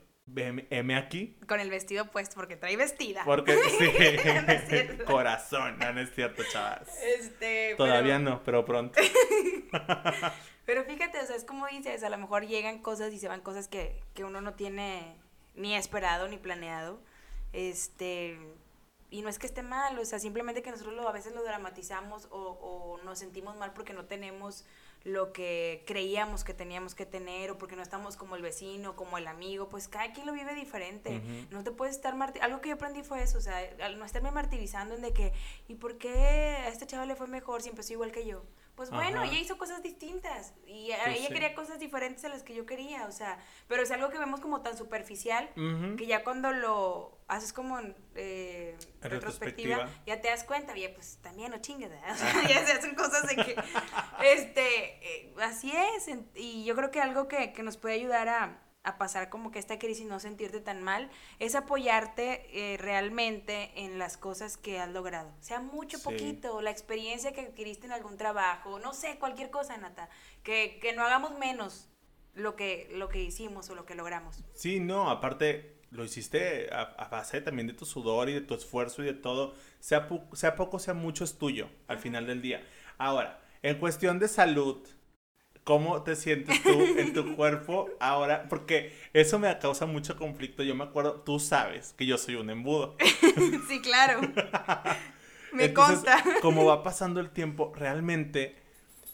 [0.96, 1.38] Aquí.
[1.48, 3.24] Con el vestido puesto, porque trae vestida.
[3.26, 3.58] Porque
[4.98, 5.04] sí.
[5.06, 6.88] Corazón, no, no es cierto, chavas.
[7.20, 9.00] Este, Todavía pero, no, pero pronto.
[10.66, 13.42] Pero fíjate, o sea, es como dices, a lo mejor llegan cosas y se van
[13.42, 15.18] cosas que, que uno no tiene
[15.56, 17.02] ni esperado ni planeado.
[17.52, 18.38] Este,
[19.12, 21.44] y no es que esté mal, o sea, simplemente que nosotros lo, a veces lo
[21.44, 24.66] dramatizamos o, o nos sentimos mal porque no tenemos
[25.04, 29.18] lo que creíamos que teníamos que tener o porque no estamos como el vecino, como
[29.18, 31.22] el amigo, pues cada quien lo vive diferente.
[31.52, 34.06] No te puedes estar marti- algo que yo aprendí fue eso, o sea, al no
[34.06, 35.34] estarme martirizando en de que
[35.68, 38.44] ¿y por qué a este chavo le fue mejor si empezó igual que yo?
[38.82, 39.30] Pues bueno, Ajá.
[39.30, 41.34] ella hizo cosas distintas y Pues ella sí.
[41.34, 44.40] quería cosas diferentes a las que yo quería, o sea, pero es algo que vemos
[44.40, 45.48] como tan superficial
[46.00, 50.04] que ya cuando lo haces como en eh, retrospectiva, retrospectiva.
[50.08, 51.92] ya te das cuenta, oye, pues también no chingues.
[52.12, 53.56] O sea, ya se hacen cosas de que,
[54.24, 54.66] este,
[55.28, 58.98] eh, así es, y yo creo que algo que, que nos puede ayudar a, a
[58.98, 64.00] pasar como que esta crisis y no sentirte tan mal, es apoyarte eh, realmente en
[64.00, 66.04] las cosas que has logrado, sea mucho, Sí.
[66.04, 70.10] poquito, la experiencia que adquiriste en algún trabajo, no sé, cualquier cosa, Nata,
[70.44, 71.90] que, que no hagamos menos
[72.34, 74.44] lo que, lo que hicimos o lo que logramos.
[74.54, 78.54] Sí, no, aparte lo hiciste a, a base también de tu sudor y de tu
[78.56, 79.54] esfuerzo y de todo.
[79.80, 82.66] Sea, sea poco, sea mucho, es tuyo al final del día.
[82.98, 84.88] Ahora, en cuestión de salud,
[85.64, 88.48] ¿cómo te sientes tú en tu cuerpo ahora?
[88.50, 90.64] Porque eso me causa mucho conflicto.
[90.64, 92.96] Yo me acuerdo, tú sabes que yo soy un embudo.
[93.68, 94.22] sí, claro.
[95.54, 96.24] Me Entonces, consta.
[96.42, 98.56] Como va pasando el tiempo, realmente,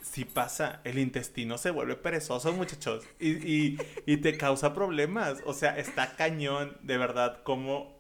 [0.04, 5.40] si pasa, el intestino se vuelve perezoso, muchachos, y, y, y te causa problemas.
[5.46, 8.00] O sea, está cañón, de verdad, como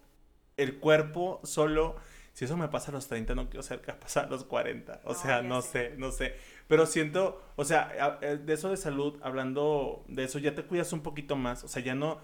[0.57, 1.95] el cuerpo solo...
[2.33, 5.01] Si eso me pasa a los 30, no quiero ser pasa a los 40.
[5.05, 5.89] O sea, no sé.
[5.89, 6.35] sé, no sé.
[6.67, 10.91] Pero siento, o sea, eh, de eso de salud, hablando de eso, ya te cuidas
[10.93, 11.63] un poquito más.
[11.63, 12.19] O sea, ya no...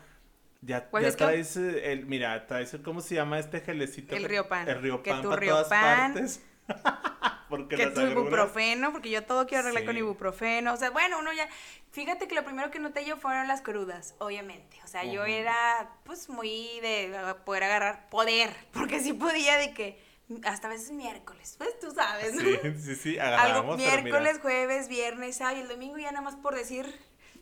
[0.62, 4.16] Ya, Pues ya que- traes eh, el, mira, traes el, ¿cómo se llama este gelecito?
[4.16, 4.68] El que- Riopan.
[4.70, 6.42] El Riopan Que tu para todas Riopan, partes.
[7.50, 10.74] Porque que tu agruras- ibuprofeno, porque yo todo quiero arreglar con ibuprofeno.
[10.74, 11.48] O sea, bueno, uno ya.
[11.92, 14.78] Fíjate que lo primero que noté yo fueron las crudas, obviamente.
[14.84, 19.74] O sea, yo era, pues, muy de uh, poder agarrar poder, porque sí podía de
[19.74, 20.02] que.
[20.46, 22.42] Hasta a veces miércoles, pues tú sabes, ¿no?
[22.42, 26.22] Sí, sí, sí, Algo agarramos, mira, miércoles, jueves, viernes, sábado y el domingo ya nada
[26.24, 26.86] más por decir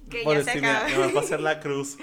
[0.10, 0.88] que por ya se acaba.
[0.88, 1.98] me va a hacer la cruz.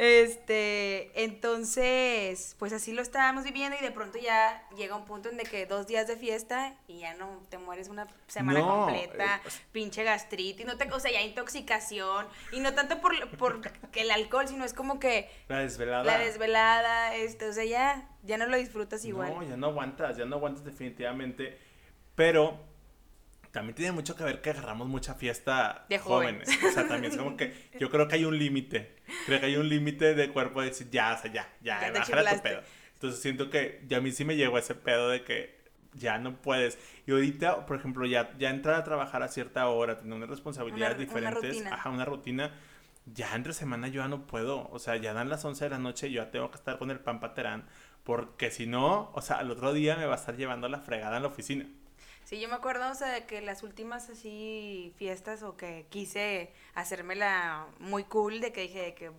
[0.00, 5.36] Este, entonces, pues así lo estábamos viviendo y de pronto ya llega un punto en
[5.36, 9.40] de que dos días de fiesta y ya no te mueres una semana No, completa,
[9.44, 13.60] eh, pinche gastritis, no te, o sea, ya intoxicación y no tanto por, por
[13.96, 16.04] el alcohol, sino es como que La desvelada.
[16.04, 19.34] la desvelada, este, o sea, ya, ya no lo disfrutas igual.
[19.34, 21.58] No, ya no aguantas, ya no aguantas definitivamente.
[22.14, 22.56] Pero
[23.52, 26.48] también tiene mucho que ver que agarramos mucha fiesta De jóvenes.
[26.64, 28.96] O sea, también es como que yo creo que hay un límite.
[29.26, 31.92] Creo que hay un límite de cuerpo de decir, ya, o sea, ya, ya, Ya
[31.98, 32.62] bájale tu pedo.
[32.94, 35.58] Entonces siento que ya a mí sí me llegó ese pedo de que
[35.94, 36.78] ya no puedes.
[37.06, 40.96] Y ahorita, por ejemplo, ya, ya entrar a trabajar a cierta hora, tener unas responsabilidades
[40.98, 41.74] Una- una diferentes, rutina.
[41.74, 42.54] ajá, una rutina.
[43.06, 44.68] Ya entre semana yo ya no puedo.
[44.70, 46.78] O sea, ya dan las 11 de la noche y yo ya tengo que estar
[46.78, 47.64] con el pan paterán.
[48.04, 51.16] Porque si no, o sea, al otro día me va a estar llevando la fregada
[51.16, 51.66] en la oficina.
[52.28, 56.52] Sí, yo me acuerdo, o sea, de que las últimas así fiestas o que quise
[56.74, 59.10] hacérmela muy cool, de que dije de que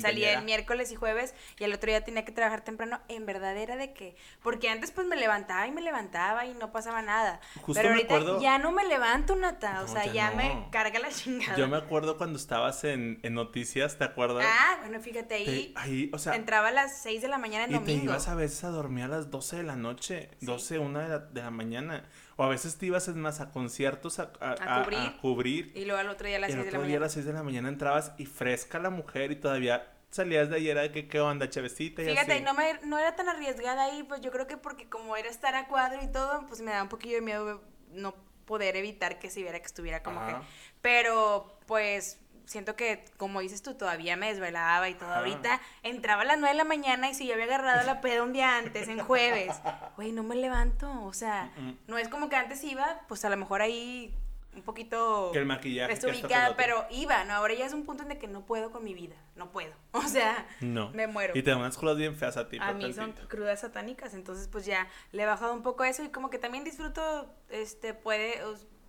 [0.00, 3.56] salía el miércoles y jueves y el otro día tenía que trabajar temprano, en verdad
[3.56, 7.40] era de que, porque antes pues me levantaba y me levantaba y no pasaba nada.
[7.62, 10.36] Justo Pero ahorita acuerdo- ya no me levanto, Nata, o sea, ya ya, no.
[10.36, 11.56] me carga la chingada.
[11.56, 14.46] Yo me acuerdo cuando estabas en, en noticias, ¿te acuerdas?
[14.48, 17.70] Ah, bueno, fíjate Te- ahí, o sea, entraba a las 6 de la mañana en
[17.70, 18.04] y te domingo.
[18.04, 21.18] ibas a veces a dormir a las 12 de la noche, 12, 1 de la,
[21.18, 22.08] de la mañana.
[22.42, 24.98] O a veces te ibas más a conciertos a, a- A cubrir.
[24.98, 25.72] a cubrir.
[25.76, 27.00] Y luego al otro día a las Y el 6 de la otro día a
[27.00, 27.04] mañana.
[27.06, 30.78] las 6 de la mañana entrabas y fresca la mujer y todavía salías de ayer
[30.78, 32.42] a que qué onda, chavecita y Fíjate, así.
[32.42, 35.54] no, me, no era tan arriesgada ahí, pues yo creo que porque como era estar
[35.54, 39.30] a cuadro y todo, pues me daba un poquillo de miedo no poder evitar que
[39.30, 40.40] se viera que estuviera como Ajá.
[40.40, 40.46] que...
[40.82, 42.18] Pero pues
[42.52, 45.08] siento que, como dices tú, todavía me desvelaba y todo.
[45.10, 45.18] Ajá.
[45.18, 48.22] Ahorita entraba a las 9 de la mañana y si yo había agarrado la peda
[48.22, 49.50] un día antes, en jueves,
[49.96, 50.90] güey, no me levanto.
[51.04, 51.72] O sea, Mm.
[51.88, 54.14] no es como que antes iba, pues a lo mejor ahí
[54.54, 55.94] un poquito Que el maquillaje.
[55.94, 57.32] desubicada, pero iba, ¿no?
[57.32, 59.72] Ahora ya es un punto en el que no puedo con mi vida, no puedo.
[59.92, 60.90] O sea, No.
[60.90, 61.32] me muero.
[61.34, 62.58] Y te dan unas cosas bien feas a ti.
[62.60, 66.10] A mí son crudas satánicas, entonces pues ya le he bajado un poco eso y
[66.10, 68.40] como que también disfruto, este, puede,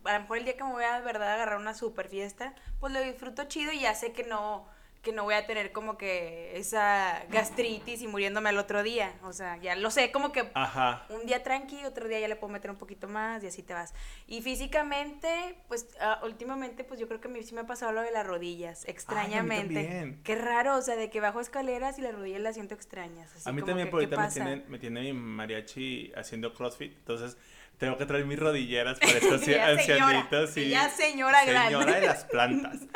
[0.06, 2.54] a lo mejor el día que me voy a de verdad agarrar una super fiesta,
[2.80, 4.68] pues lo disfruto chido y ya sé que no,
[5.04, 9.34] que no voy a tener como que esa gastritis y muriéndome al otro día, o
[9.34, 11.06] sea, ya lo sé, como que Ajá.
[11.10, 13.74] un día tranqui, otro día ya le puedo meter un poquito más y así te
[13.74, 13.94] vas.
[14.28, 18.02] Y físicamente, pues ah, últimamente, pues yo creo que me, sí me ha pasado lo
[18.02, 19.74] de las rodillas, extrañamente.
[19.74, 20.22] también.
[20.24, 23.30] Qué raro, o sea, de que bajo escaleras y las rodillas las siento extrañas.
[23.36, 26.14] así a mí como también que, por ¿qué ahorita me tiene, me tiene mi mariachi
[26.16, 26.94] haciendo crossfit.
[26.94, 27.38] Entonces
[27.78, 30.58] tengo que traer mis rodilleras para estos ancianitos.
[30.58, 31.76] y ya señora grande.
[31.78, 32.80] Señora de las plantas.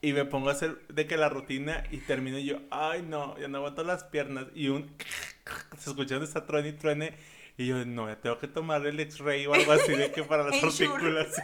[0.00, 3.48] Y me pongo a hacer de que la rutina y termino yo, ay no, ya
[3.48, 4.46] no aguanto las piernas.
[4.54, 4.94] Y un
[5.78, 7.14] se escucha donde está truene y truene.
[7.56, 10.44] Y yo, no, ya tengo que tomar el x-ray o algo así de que para
[10.44, 11.34] las articulaciones.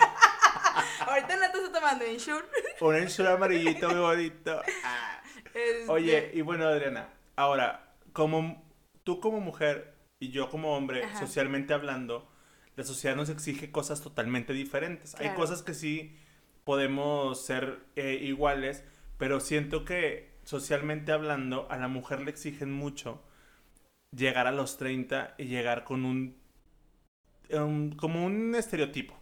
[1.00, 2.44] Ahorita no estás tomando Ensure.
[2.80, 4.62] Un ensure amarillito muy bonito.
[4.84, 5.20] Ah.
[5.52, 8.64] Este, Oye, y bueno, Adriana, ahora, como
[9.02, 11.18] tú como mujer y yo como hombre, Ajá.
[11.18, 12.28] socialmente hablando,
[12.76, 15.14] la sociedad nos exige cosas totalmente diferentes.
[15.16, 16.16] Hay cosas que sí
[16.64, 18.84] podemos ser eh, iguales,
[19.18, 23.22] pero siento que socialmente hablando a la mujer le exigen mucho
[24.16, 26.36] llegar a los 30 y llegar con un,
[27.50, 29.14] un- como un estereotipo.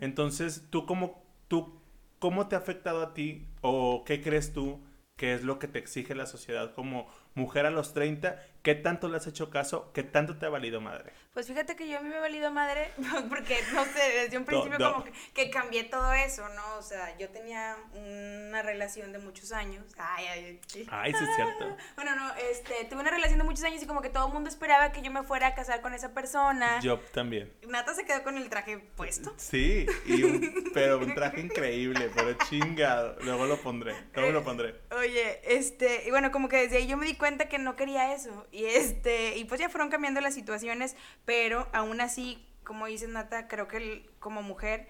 [0.00, 1.80] Entonces, ¿tú cómo, tú,
[2.18, 4.80] ¿cómo te ha afectado a ti o qué crees tú
[5.16, 8.40] que es lo que te exige la sociedad como mujer a los 30?
[8.62, 9.90] ¿Qué tanto le has hecho caso?
[9.92, 11.12] ¿Qué tanto te ha valido madre?
[11.34, 12.92] Pues fíjate que yo a mí me ha valido madre,
[13.28, 14.92] porque no sé, desde un principio no.
[14.92, 16.76] como que, que cambié todo eso, ¿no?
[16.78, 19.84] O sea, yo tenía una relación de muchos años.
[19.98, 20.86] Ay, ay, ay.
[20.90, 21.76] Ay, sí es cierto.
[21.96, 24.48] Bueno, no, este, tuve una relación de muchos años y como que todo el mundo
[24.48, 26.80] esperaba que yo me fuera a casar con esa persona.
[26.80, 27.52] Yo también.
[27.66, 29.34] Nata se quedó con el traje puesto.
[29.38, 33.16] Sí, y un- pero un traje increíble, pero chingado.
[33.22, 34.80] Luego lo pondré, luego Eh, lo pondré.
[34.96, 38.12] Oye, este, y bueno, como que desde ahí yo me di cuenta que no quería
[38.14, 38.48] eso.
[38.50, 43.46] Y este, y pues ya fueron cambiando las situaciones, pero aún así, como dices Nata,
[43.46, 44.88] creo que el- como mujer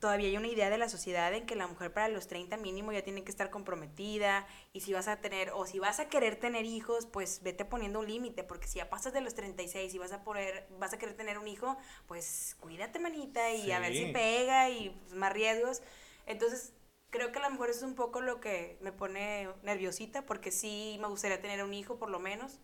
[0.00, 2.90] todavía hay una idea de la sociedad en que la mujer para los 30 mínimo
[2.90, 6.34] ya tiene que estar comprometida y si vas a tener o si vas a querer
[6.40, 9.98] tener hijos, pues vete poniendo un límite, porque si ya pasas de los 36 y
[9.98, 11.76] vas a poder vas a querer tener un hijo,
[12.08, 14.12] pues cuídate manita y a ver si Sí.
[14.12, 15.82] pega y pues, más riesgos.
[16.26, 16.72] Entonces,
[17.10, 20.50] creo que a lo mejor eso es un poco lo que me pone nerviosita porque
[20.50, 22.60] sí me gustaría tener un hijo por lo menos.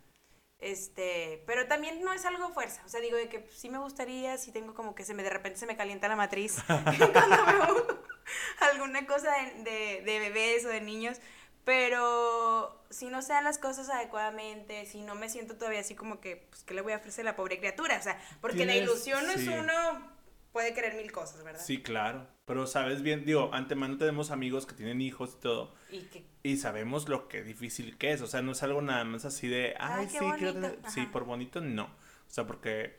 [0.58, 3.76] Este, pero también no es algo fuerza, o sea, digo de que pues, sí me
[3.78, 7.44] gustaría, si tengo como que se me de repente se me calienta la matriz cuando
[7.44, 7.98] veo
[8.72, 11.20] alguna cosa de, de, de bebés o de niños,
[11.64, 16.20] pero si no se dan las cosas adecuadamente, si no me siento todavía así como
[16.20, 17.98] que, pues, ¿qué le voy a ofrecer a la pobre criatura?
[17.98, 20.13] O sea, porque la ilusión no es uno,
[20.54, 21.60] puede querer mil cosas, ¿verdad?
[21.62, 22.26] Sí, claro.
[22.46, 25.74] Pero sabes bien, digo, antemano tenemos amigos que tienen hijos y todo.
[25.90, 28.20] Y que Y sabemos lo que difícil que es.
[28.22, 30.52] O sea, no es algo nada más así de, Ay, sí, quiero bonito".
[30.52, 30.78] tener-".
[30.90, 31.84] Sí, por bonito no.
[31.84, 32.96] O sea, porque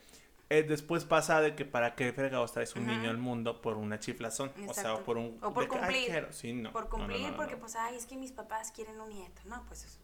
[0.50, 2.98] eh, después pasa de que para qué fregados traes un Ajá.
[2.98, 4.52] niño al mundo por una chiflazón.
[4.68, 5.38] O sea, o por un.
[5.42, 6.06] O por que, "Ay, cumplir.
[6.08, 6.34] quiero".
[6.34, 6.72] Sí, no.
[6.74, 9.42] por No, no, no, cumplir, porque pues, ay, es que mis papás quieren un nieto,
[9.46, 9.64] ¿no?
[9.68, 9.98] Pues eso.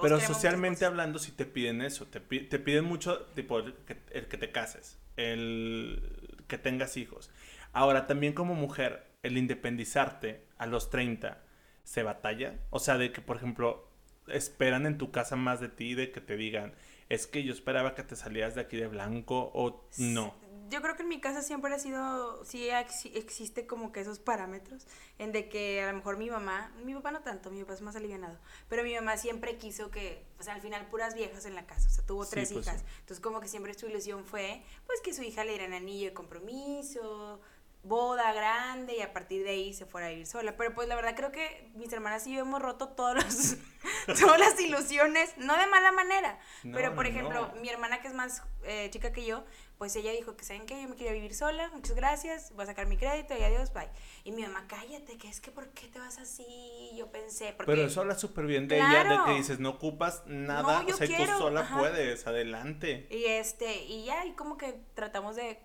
[0.00, 4.28] Pero socialmente hablando, si te piden eso, te, te piden mucho, tipo, el que, el
[4.28, 7.30] que te cases, el que tengas hijos.
[7.72, 11.42] Ahora, también como mujer, el independizarte a los 30,
[11.84, 12.58] ¿se batalla?
[12.70, 13.88] O sea, de que, por ejemplo,
[14.26, 16.74] esperan en tu casa más de ti, de que te digan,
[17.08, 20.34] es que yo esperaba que te salieras de aquí de blanco o no.
[20.68, 24.18] Yo creo que en mi casa siempre ha sido, sí ex- existe como que esos
[24.18, 24.86] parámetros,
[25.18, 27.80] en de que a lo mejor mi mamá, mi papá no tanto, mi papá es
[27.80, 31.54] más alivianado, pero mi mamá siempre quiso que, o sea, al final puras viejas en
[31.54, 32.86] la casa, o sea, tuvo Sí, tres pues hijas, sí.
[33.00, 36.14] entonces como que siempre su ilusión fue, pues que su hija le dieran anillo de
[36.14, 37.40] compromiso,
[37.82, 40.96] boda grande y a partir de ahí se fuera a vivir sola, pero pues la
[40.96, 43.56] verdad creo que mis hermanas y yo hemos roto todos los,
[44.20, 47.60] todas las ilusiones, no de mala manera, No, pero por no, ejemplo, no.
[47.60, 49.44] mi hermana que es más eh, chica que yo,
[49.78, 50.82] pues ella dijo que, ¿saben qué?
[50.82, 53.88] Yo me quería vivir sola, muchas gracias, voy a sacar mi crédito y adiós, bye.
[54.24, 56.90] Y mi mamá, cállate, que es que ¿por qué te vas así?
[56.96, 57.70] Yo pensé, porque...
[57.70, 61.06] Pero eso habla súper bien de ella, de que dices, no ocupas nada, o sea,
[61.06, 61.78] quiero, tú sola ajá.
[61.78, 63.06] puedes, adelante.
[63.10, 65.60] Y este, y ya, y como que tratamos de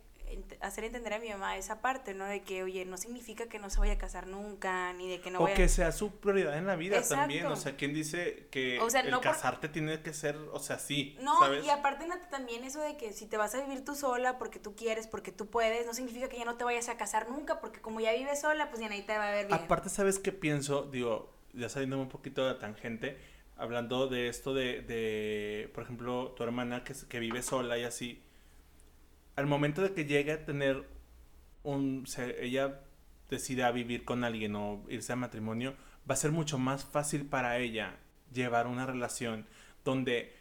[0.62, 2.26] hacer entender a mi mamá esa parte, ¿no?
[2.26, 5.32] De que, oye, no significa que no se vaya a casar nunca, ni de que
[5.32, 5.56] no o vaya...
[5.56, 7.46] que sea su prioridad en la vida también.
[7.48, 11.18] O sea, ¿quién dice que o sea, el casarte tiene que ser, o sea, sí?
[11.22, 14.60] No, y aparte también eso de que si te vas a vivir tú sola porque
[14.60, 17.60] tú quieres, porque tú puedes, no significa que ya no te vayas a casar nunca,
[17.60, 19.60] porque como ya vives sola, pues ya nadie te va a ver bien.
[19.60, 20.84] Aparte, ¿sabes qué pienso?
[20.84, 23.18] Digo, ya saliendo un poquito de la tangente,
[23.58, 28.22] hablando de esto de, de por ejemplo, tu hermana que, que vive sola y así
[29.36, 30.84] al momento de que llegue a tener
[31.64, 32.06] un,
[32.40, 32.82] ella
[33.30, 35.76] decida vivir con alguien o irse a matrimonio,
[36.10, 37.98] va a ser mucho más fácil para ella
[38.32, 39.46] llevar una relación
[39.84, 40.36] donde,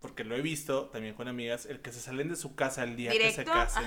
[0.00, 2.96] porque lo he visto también con amigas, el que se salen de su casa el
[2.96, 3.84] día que se casen,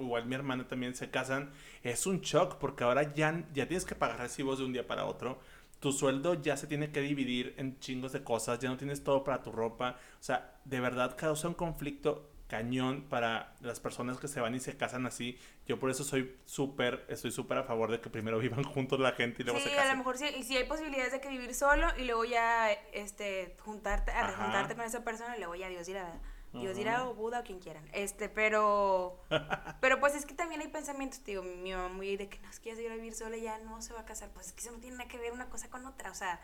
[0.00, 1.50] igual mi hermana también se casan,
[1.82, 5.06] es un shock porque ahora ya, ya tienes que pagar recibos de un día para
[5.06, 5.40] otro.
[5.80, 9.22] Tu sueldo ya se tiene que dividir en chingos de cosas, ya no tienes todo
[9.22, 9.98] para tu ropa.
[10.18, 14.60] O sea, de verdad causa un conflicto cañón para las personas que se van y
[14.60, 15.36] se casan así.
[15.66, 19.10] Yo por eso soy súper, estoy súper a favor de que primero vivan juntos la
[19.10, 19.82] gente y luego se casen.
[19.82, 22.24] Sí, a lo mejor sí, y si hay posibilidades de que vivir solo y luego
[22.24, 26.20] ya, este, juntarte, a juntarte con esa persona y luego ya Dios dirá,
[26.52, 27.84] Dios dirá o Buda o quien quieran.
[27.92, 29.18] Este, pero,
[29.80, 32.60] pero pues es que también hay pensamientos, digo, mi mamá muy de que no, es
[32.60, 34.30] que ya se a vivir sola y ya no se va a casar.
[34.32, 36.40] Pues es que eso no tiene nada que ver una cosa con otra, o sea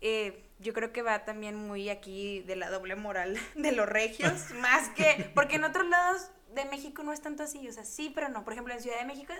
[0.00, 4.50] eh, yo creo que va también muy aquí de la doble moral de los regios,
[4.60, 8.10] más que, porque en otros lados de México no es tanto así, o sea, sí,
[8.14, 8.42] pero no.
[8.42, 9.32] Por ejemplo, en Ciudad de México,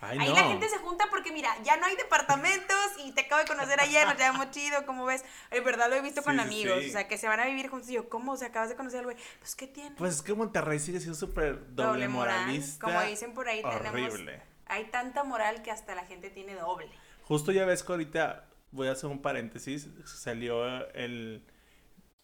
[0.00, 3.48] ahí la gente se junta porque, mira, ya no hay departamentos y te acabo de
[3.48, 5.24] conocer ayer, nos llevamos chido, como ves.
[5.50, 7.88] En verdad lo he visto con amigos, o sea, que se van a vivir juntos.
[7.90, 8.32] Y yo, ¿cómo?
[8.32, 9.16] O sea, acabas de conocer al güey.
[9.38, 9.96] Pues, ¿qué tiene?
[9.96, 12.86] Pues es que Monterrey sigue siendo súper doble, moralista.
[12.86, 14.20] como dicen por ahí, tenemos.
[14.66, 16.90] Hay tanta moral que hasta la gente tiene doble.
[17.24, 21.42] Justo ya ves que ahorita voy a hacer un paréntesis, salió el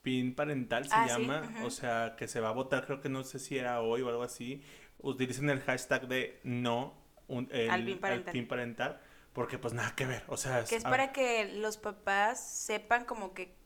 [0.02, 3.24] PIN parental, se ah, llama, o sea, que se va a votar, creo que no
[3.24, 4.62] sé si era hoy o algo así,
[4.98, 6.94] utilicen el hashtag de no
[7.28, 7.84] el, al,
[8.24, 9.00] PIN parental.
[9.32, 10.64] porque pues nada que ver, o sea...
[10.64, 13.56] Que es para que los papás sepan como que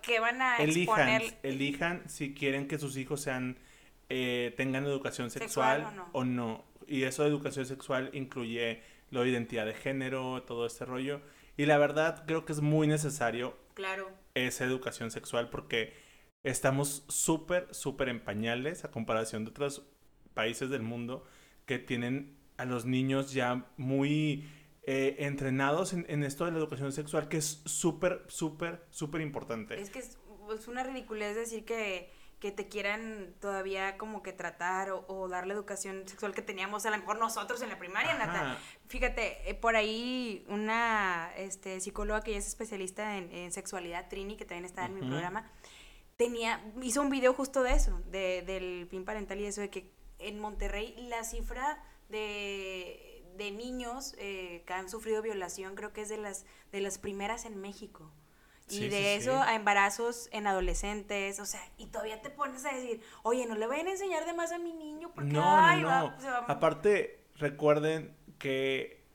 [0.00, 3.58] que van a elijan, elijan si quieren que sus hijos sean
[4.08, 6.64] eh, tengan educación sexual, o, no.
[6.86, 11.20] Y eso de educación sexual incluye la identidad de género, todo este rollo.
[11.56, 14.10] Y la verdad creo que es muy necesario claro.
[14.34, 15.94] esa educación sexual porque
[16.42, 19.82] estamos súper, súper en pañales a comparación de otros
[20.34, 21.24] países del mundo
[21.64, 24.48] que tienen a los niños ya muy
[24.82, 29.80] eh, entrenados en, esto de la educación sexual, que es súper, súper, súper importante.
[29.80, 30.18] Es que es,
[30.54, 35.54] es una ridiculez decir que que te quieran todavía como que tratar o, dar la
[35.54, 38.58] educación sexual que teníamos a lo mejor nosotros en la primaria, Nata.
[38.88, 44.44] Fíjate, eh, por ahí una este, psicóloga que ya es especialista en, sexualidad, Trini, que
[44.44, 45.50] también está en mi programa,
[46.16, 49.90] tenía, hizo un video justo de eso, de, del PIN parental y eso, de que
[50.18, 56.08] en Monterrey la cifra de, de niños eh, que han sufrido violación creo que es
[56.08, 58.10] de las, de las primeras en México.
[58.68, 63.00] Y de eso a embarazos en adolescentes, o sea, y todavía te pones a decir,
[63.22, 66.14] oye, no le vayan a enseñar de más a mi niño porque, no, no,
[66.48, 69.06] Aparte, recuerden que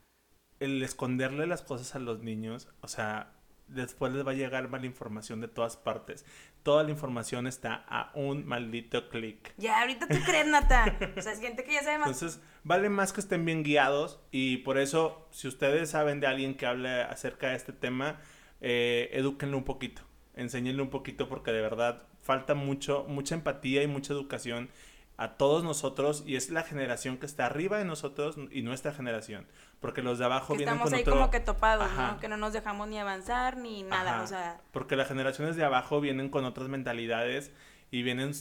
[0.60, 3.34] el esconderle las cosas a los niños, o sea,
[3.68, 6.26] después les va a llegar mala información de todas partes.
[6.64, 9.54] Toda la información está a un maldito clic.
[9.58, 10.98] Ya, ahorita tú crees, Nata.
[11.18, 12.08] O sea, es gente que ya sabe más.
[12.08, 16.56] Entonces, vale más que estén bien guiados y por eso, si ustedes saben de alguien
[16.56, 18.20] que hable acerca de este tema,
[18.62, 20.04] eh, edúquenlo un poquito,
[20.36, 24.70] enséñenle un poquito porque de verdad falta mucho, mucha empatía y mucha educación
[25.18, 29.48] a todos nosotros y es la generación que está arriba de nosotros y nuestra generación,
[29.80, 33.00] porque los de abajo vienen estamos ahí como que topados, Que no nos dejamos ni
[33.00, 34.62] avanzar ni nada, o sea...
[34.72, 37.52] Porque las generaciones de abajo vienen con otras mentalidades
[37.92, 38.32] y vienen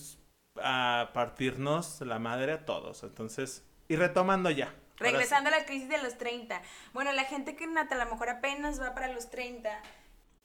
[0.63, 3.67] a partirnos la madre a todos, entonces...
[3.89, 4.73] Y retomando ya.
[4.99, 6.63] Regresando a la crisis de los 30.
[6.93, 9.83] Bueno, la gente que a lo mejor apenas va para los 30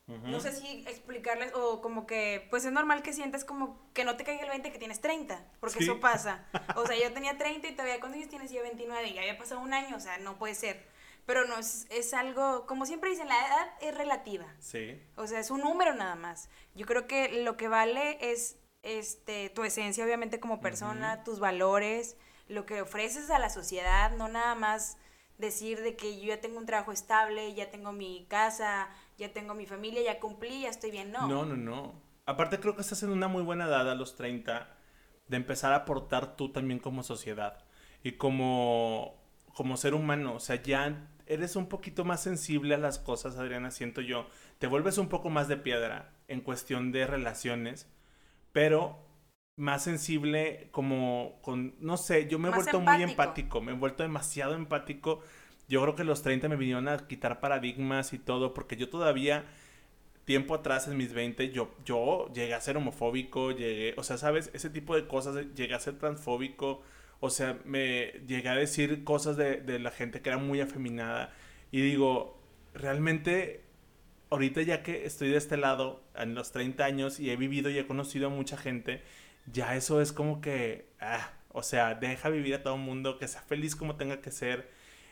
[0.07, 4.15] no sé si explicarles o como que, pues es normal que sientas como que no
[4.17, 6.45] te caiga el 20 que tienes 30, porque eso pasa.
[6.75, 9.61] O sea, yo tenía 30 y todavía cuando tienes ya 29 y ya había pasado
[9.61, 10.85] un año, o sea, no puede ser.
[11.25, 14.45] Pero no, es, es algo, como siempre dicen, la edad es relativa.
[14.59, 15.01] Sí.
[15.15, 16.49] O sea, es un número nada más.
[16.75, 22.15] Yo creo que lo que vale es este, tu esencia, obviamente, como persona, tus valores,
[22.47, 24.97] lo que ofreces a la sociedad, no nada más
[25.39, 29.53] decir de que yo ya tengo un trabajo estable, ya tengo mi casa, ya tengo
[29.53, 31.11] mi familia, ya cumplí, ya estoy bien.
[31.11, 31.27] No.
[31.27, 32.01] No, no, no.
[32.25, 34.75] Aparte creo que estás en una muy buena edad a los 30
[35.27, 37.63] de empezar a aportar tú también como sociedad
[38.03, 39.15] y como,
[39.53, 40.35] como ser humano.
[40.35, 44.27] O sea, ya eres un poquito más sensible a las cosas, Adriana, siento yo.
[44.59, 47.89] Te vuelves un poco más de piedra en cuestión de relaciones,
[48.51, 48.99] pero
[49.57, 53.75] más sensible, como con, no sé, yo me he Más vuelto muy empático, me he
[53.75, 55.21] vuelto demasiado empático.
[55.67, 59.45] Yo creo que los 30 me vinieron a quitar paradigmas y todo, porque yo todavía,
[60.25, 64.51] tiempo atrás en mis 20, yo, yo llegué a ser homofóbico, llegué, o sea, ¿sabes?
[64.53, 66.81] Ese tipo de cosas, llegué a ser transfóbico,
[67.19, 71.33] o sea, me llegué a decir cosas de, de la gente que era muy afeminada.
[71.71, 72.39] Y digo,
[72.73, 73.63] realmente,
[74.29, 77.77] ahorita ya que estoy de este lado, en los 30 años, y he vivido y
[77.77, 79.01] he conocido a mucha gente,
[79.51, 83.27] ya eso es como que, ah, o sea, deja vivir a todo el mundo, que
[83.27, 84.69] sea feliz como tenga que ser.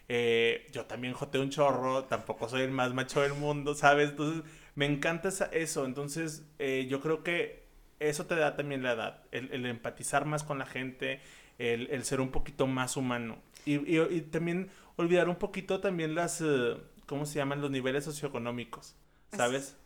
[0.10, 4.10] Eh, yo también joteo un chorro, tampoco soy el más macho del mundo, ¿sabes?
[4.12, 4.44] Entonces,
[4.76, 5.86] me encanta esa- eso.
[5.86, 7.64] Entonces, eh, yo creo que
[8.00, 11.22] eso te da también la edad, el, el empatizar más con la gente,
[11.58, 13.38] el, el ser un poquito más humano.
[13.66, 16.76] Y, y- y también olvidar un poquito también las, eh,
[17.06, 17.62] ¿cómo se llaman?
[17.62, 18.96] Los niveles socioeconómicos,
[19.32, 19.78] ¿sabes?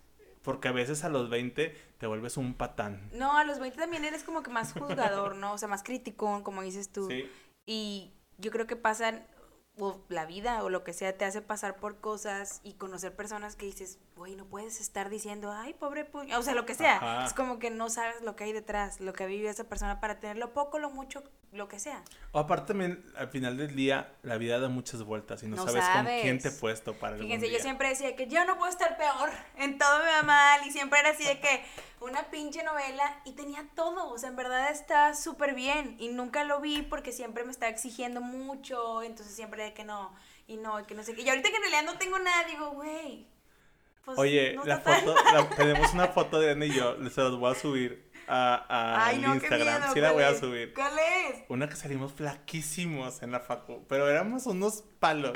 [0.41, 3.09] Porque a veces a los 20 te vuelves un patán.
[3.13, 5.53] No, a los 20 también eres como que más juzgador, ¿no?
[5.53, 7.07] O sea, más crítico, como dices tú.
[7.09, 7.29] Sí.
[7.65, 9.27] Y yo creo que pasan,
[9.79, 13.55] o la vida o lo que sea, te hace pasar por cosas y conocer personas
[13.55, 16.97] que dices, güey, no puedes estar diciendo, ay, pobre pu-", O sea, lo que sea.
[16.97, 17.25] Ajá.
[17.25, 20.19] Es como que no sabes lo que hay detrás, lo que vivido esa persona para
[20.19, 22.03] tener lo poco, lo mucho, lo que sea.
[22.31, 25.65] O aparte también, al final del día, la vida da muchas vueltas y no, No
[25.65, 26.21] sabes, con sabes.
[26.23, 27.61] quién te he puesto para algún Fíjense, yo día.
[27.61, 30.99] siempre decía que yo no puedo estar peor, en todo me va mal, y siempre
[30.99, 31.63] era así de que
[31.99, 36.43] una pinche novela y tenía todo, o sea, en verdad está súper bien, y nunca
[36.43, 40.13] lo vi porque siempre me estaba exigiendo mucho, entonces siempre de que no,
[40.47, 42.43] y no, y que no sé qué, y ahorita que en realidad no tengo nada,
[42.47, 43.25] digo, güey,
[44.07, 47.37] pues Oye, no la foto, la- tenemos una foto de Ana y yo, se los
[47.37, 49.79] voy a subir a, a Ay, no, qué Instagram.
[49.81, 50.73] miedo, sí la voy a subir.
[50.73, 51.43] ¿Cuál es?
[51.49, 55.33] Una que salimos flaquísimos en la facu, pero éramos unos palos.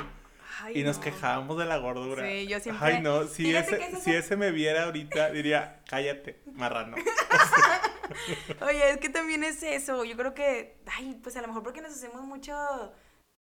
[0.64, 1.04] Ay, y nos no.
[1.04, 2.28] quejábamos de la gordura.
[2.28, 5.82] Sí, yo siempre- Ay, no, si ese, ese si es- ese me viera ahorita, diría,
[5.88, 6.98] cállate, marrano.
[8.62, 10.04] Oye, es que también es eso.
[10.04, 12.54] Yo creo que, ay, pues a lo mejor porque nos hacemos mucho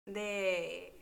[0.07, 0.96] de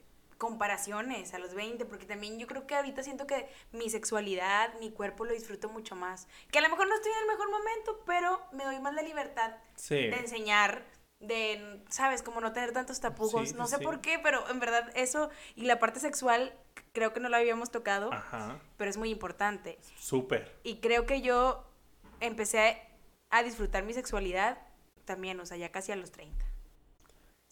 [0.45, 4.91] comparaciones a los 20, porque también yo creo que ahorita siento que mi sexualidad, mi
[4.91, 6.29] cuerpo lo disfruto mucho más.
[6.53, 9.01] Que a lo mejor no estoy en el mejor momento, pero me doy más la
[9.01, 9.95] libertad Sí.
[9.95, 10.85] de enseñar,
[11.19, 12.23] de, ¿sabes?
[12.23, 13.49] Como no tener tantos tapujos.
[13.49, 13.85] Sí, no sé sí.
[13.85, 16.53] por qué, pero en verdad eso y la parte sexual
[16.93, 19.79] creo que no lo habíamos tocado, Ajá, pero es muy importante.
[19.99, 20.55] súper.
[20.63, 21.65] Y creo que yo
[22.21, 22.83] empecé
[23.31, 24.59] a disfrutar mi sexualidad
[25.07, 26.44] también, o sea, ya casi a los 30.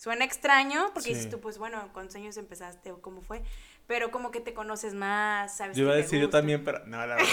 [0.02, 1.14] Suena extraño, porque Sí.
[1.14, 3.40] dices tú, pues bueno, ¿cuántos años empezaste o cómo fue?
[3.86, 7.06] Pero como que te conoces más, sabes Yo iba a decir yo también, pero no,
[7.06, 7.28] la verdad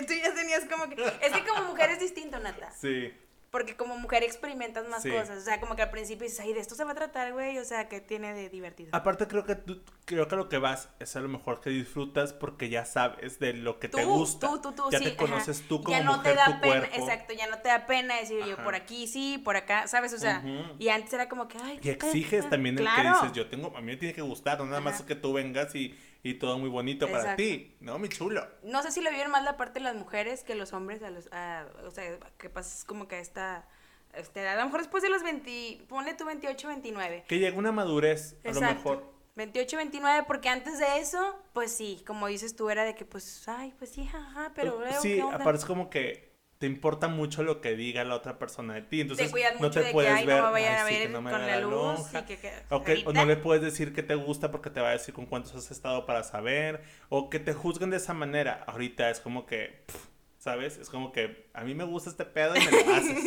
[0.00, 0.06] no.
[0.08, 1.00] Tú ya tenías como que...
[1.22, 2.72] Es que como mujer es distinto, Nata.
[2.72, 3.12] Sí.
[3.54, 5.10] Porque como mujer experimentas más Sí.
[5.10, 5.38] cosas.
[5.38, 7.56] O sea, como que al principio dices, ay, de esto se va a tratar, güey.
[7.58, 8.88] O sea, que tiene de divertido.
[8.90, 12.32] Aparte creo que tú, creo que lo que vas es a lo mejor que disfrutas
[12.32, 14.48] porque ya sabes de lo que Tú, te gusta.
[14.48, 15.18] tú, tú, tú, ya sí, te ajá.
[15.18, 16.96] conoces tú como ya no mujer te da tu pena, cuerpo.
[16.96, 20.12] exacto, ya no te da pena decir yo por aquí sí, por acá, ¿sabes?
[20.14, 20.42] O sea,
[20.80, 23.80] y antes era como que, ay, Y exiges también el que dices, yo tengo, a
[23.80, 25.06] mí me tiene que gustar, no nada más Ajá.
[25.06, 25.94] que tú vengas y,
[26.24, 27.98] y todo muy bonito para ti, ¿no?
[28.00, 28.44] Mi chulo.
[28.64, 31.10] No sé si lo viven más la parte de las mujeres que los hombres, a
[31.10, 33.68] los, a- o sea, que pasas como que a esta,
[34.14, 34.54] a esta edad.
[34.54, 37.24] A lo mejor después de los 20, ponle tú 28, 29.
[37.28, 39.14] Que llega una madurez, a lo mejor.
[39.36, 43.46] 28, 29, porque antes de eso, pues sí, como dices tú, era de que, pues,
[43.48, 45.36] ay, pues sí, ajá, pero luego, sí, ¿qué onda?
[45.36, 46.33] aparte es como que
[46.64, 49.82] te importa mucho lo que diga la otra persona de ti, entonces te no te
[49.82, 51.60] de puedes ver, no me vayan "Ay, a sí, ver que no me con la
[51.60, 54.50] luz lonja", y que, que O, que- o no le puedes decir que te gusta
[54.50, 56.82] porque te va a decir con cuántos has estado para saber.
[57.10, 58.64] O que te juzguen de esa manera.
[58.66, 59.98] Ahorita es como que, pf,
[60.38, 60.78] ¿sabes?
[60.78, 63.24] Es como que a mí me gusta este pedo y me lo haces.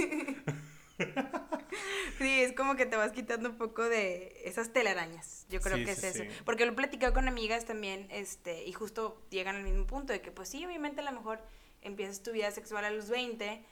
[2.17, 5.45] Sí, es como que te vas quitando un poco de esas telarañas.
[5.49, 6.23] Yo creo Sí, que sí, es eso.
[6.23, 6.29] sí.
[6.43, 10.21] Porque lo he platicado con amigas también, este, y justo llegan al mismo punto de
[10.21, 11.39] que, pues sí, obviamente a lo mejor
[11.81, 13.63] empiezas tu vida sexual a los 20,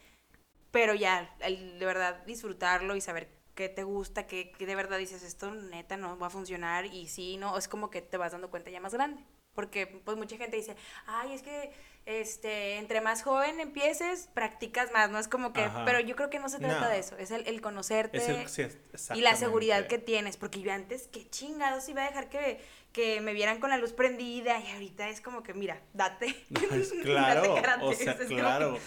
[0.71, 5.23] pero ya, el de verdad disfrutarlo y saber qué te gusta, que, de verdad dices,
[5.23, 8.49] esto neta no va a funcionar, y sí, no, es como que te vas dando
[8.49, 9.23] cuenta ya más grande.
[9.55, 10.75] Porque pues mucha gente dice,
[11.05, 11.71] ay, es que
[12.05, 15.17] este, entre más joven empieces, practicas más, ¿no?
[15.17, 15.85] Es como que, Ajá.
[15.85, 16.89] pero yo creo que no se trata No.
[16.89, 18.67] de eso, es el, el conocerte Es el- sí,
[19.15, 22.59] y la seguridad que tienes, porque yo antes, qué chingados iba a dejar que,
[22.95, 26.33] que me vieran con la luz prendida y ahorita es como que, mira, date.
[27.03, 28.79] Claro, karate, o sea, es claro.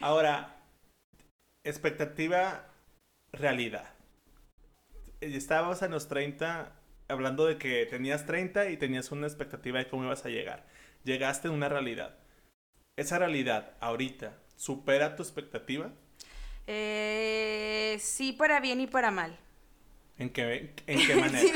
[0.00, 0.56] Ahora,
[1.62, 2.66] expectativa,
[3.32, 3.92] realidad.
[5.20, 6.72] Estábamos en los 30
[7.08, 10.64] hablando de que tenías 30 y tenías una expectativa de cómo ibas a llegar.
[11.04, 12.16] Llegaste a una realidad.
[12.96, 15.92] Esa realidad, ahorita, ¿supera tu expectativa?
[16.66, 19.38] Eh, sí para bien y para mal.
[20.16, 21.40] ¿En qué, en qué manera?
[21.40, 21.52] sí,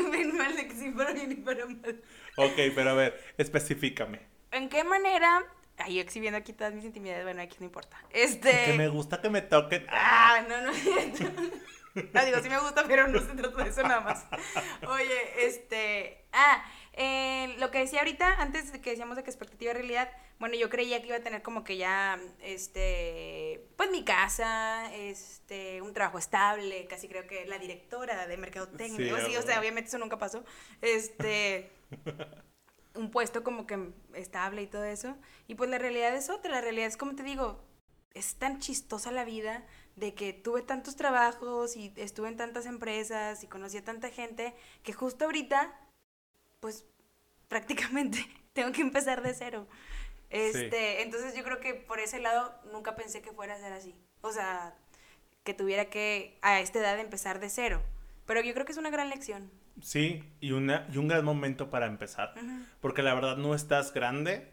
[0.84, 2.02] sí para bien y para mal.
[2.36, 4.20] Ok, pero a ver, específicame.
[4.50, 5.44] ¿En qué manera?
[5.78, 7.96] Ahí exhibiendo aquí todas mis intimidades, bueno, aquí no importa.
[8.10, 8.66] Este...
[8.66, 9.86] Que me gusta que me toquen.
[9.88, 10.72] Ah, no, no.
[12.12, 14.24] no, digo, sí me gusta, pero no se trata de eso nada más.
[14.88, 16.24] Oye, este...
[16.32, 16.64] Ah,
[16.96, 20.70] eh, lo que decía ahorita, antes de que decíamos de que expectativa realidad, bueno, yo
[20.70, 26.18] creía que iba a tener como que ya, este, pues mi casa, este, un trabajo
[26.18, 30.18] estable, casi creo que la directora de mercadotecnia, sí, sí, o sea, obviamente eso nunca
[30.18, 30.44] pasó,
[30.82, 31.72] este,
[32.94, 35.16] un puesto como que estable y todo eso,
[35.48, 37.60] y pues la realidad es otra, la realidad es como te digo,
[38.12, 39.66] es tan chistosa la vida
[39.96, 44.54] de que tuve tantos trabajos y estuve en tantas empresas y conocí a tanta gente
[44.84, 45.76] que justo ahorita
[46.64, 46.86] pues
[47.48, 49.66] prácticamente tengo que empezar de cero.
[50.30, 53.94] Este, entonces yo creo que por ese lado nunca pensé que fuera a ser así.
[54.22, 54.74] O sea,
[55.42, 57.82] que tuviera que a esta edad empezar de cero.
[58.24, 59.50] Pero yo creo que es una gran lección.
[59.82, 62.32] Sí, y, una, y un gran momento para empezar.
[62.80, 64.50] Porque la verdad no estás grande,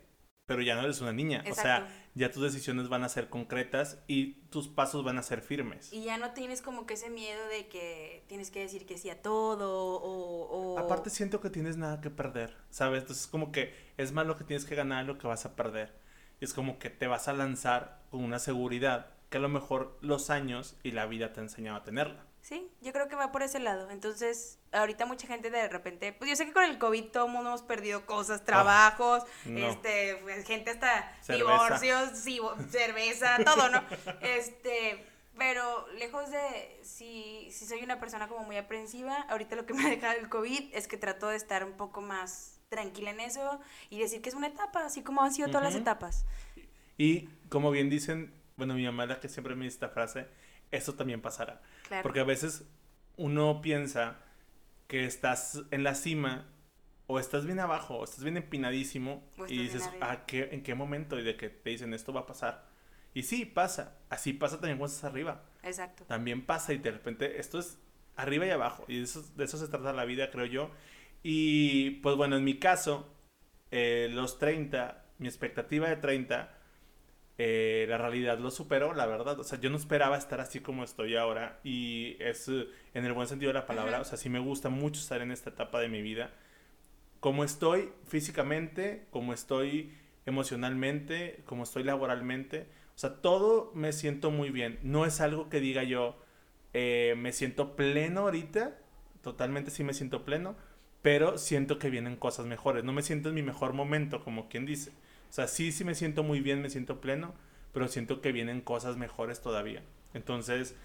[0.52, 1.43] pero ya no eres una niña.
[1.49, 5.41] O sea, ya tus decisiones van a ser concretas y tus pasos van a ser
[5.41, 5.93] firmes.
[5.93, 9.10] Y ya no tienes como que ese miedo de que tienes que decir que sí
[9.10, 10.78] a todo o...
[10.78, 13.04] Aparte siento que tienes nada que perder, ¿sabes?
[13.04, 15.56] Entonces es como que es más lo que tienes que ganar lo que vas a
[15.56, 15.93] perder.
[16.41, 20.30] Es como que te vas a lanzar con una seguridad que a lo mejor los
[20.30, 22.26] años y la vida te ha enseñado a tenerla.
[22.42, 23.92] Sí, yo creo que va por ese lado.
[23.92, 27.32] Entonces, ahorita mucha gente de repente, pues yo sé que con el COVID todo el
[27.32, 32.10] mundo hemos perdido cosas, trabajos, este, pues, gente hasta divorcios,
[32.70, 33.84] cerveza, todo, ¿no?
[34.22, 35.06] Este,
[35.38, 39.86] pero lejos de si, si soy una persona como muy aprensiva, ahorita lo que me
[39.86, 43.60] ha dejado el COVID es que trato de estar un poco más tranquila en eso
[43.89, 46.26] y decir que es una etapa, así como han sido todas las etapas.
[46.98, 50.28] Y como bien dicen, bueno, mi mamá la que siempre me dice esta frase,
[50.72, 51.62] eso también pasará.
[52.02, 52.66] Porque a veces
[53.18, 54.18] uno piensa
[54.88, 56.48] que estás en la cima
[57.08, 61.20] o estás bien abajo o estás bien empinadísimo y dices, ¿a qué, ¿en qué momento?
[61.20, 62.66] Y de que te dicen, esto va a pasar.
[63.14, 63.98] Y sí, pasa.
[64.10, 65.44] Así pasa también cuando estás arriba.
[65.64, 66.06] Exacto.
[66.06, 67.78] También pasa y de repente esto es
[68.16, 68.86] arriba y abajo.
[68.88, 70.72] Y de eso, de eso se trata la vida, creo yo.
[71.24, 73.14] Y pues bueno, en mi caso,
[73.72, 76.58] eh, los 30, mi expectativa de 30
[77.44, 79.39] eh, la realidad lo superó, la verdad.
[79.39, 81.60] O sea, yo no esperaba estar así como estoy ahora.
[81.64, 84.00] Y es eh, en el buen sentido de la palabra.
[84.00, 86.30] O sea, sí me gusta mucho estar en esta etapa de mi vida.
[87.20, 89.92] Como estoy físicamente, como estoy
[90.28, 92.68] emocionalmente, como estoy laboralmente.
[92.96, 94.78] O sea, todo me siento muy bien.
[94.84, 96.22] No es algo que diga yo,
[96.74, 98.78] eh, me siento pleno ahorita.
[99.24, 100.56] Totalmente sí me siento pleno.
[101.02, 102.84] Pero siento que vienen cosas mejores.
[102.84, 104.92] No me siento en mi mejor momento, como quien dice.
[105.32, 107.34] O sea, sí, sí me siento muy bien, me siento pleno,
[107.72, 109.82] pero siento que vienen cosas mejores todavía.
[110.14, 110.76] Entonces,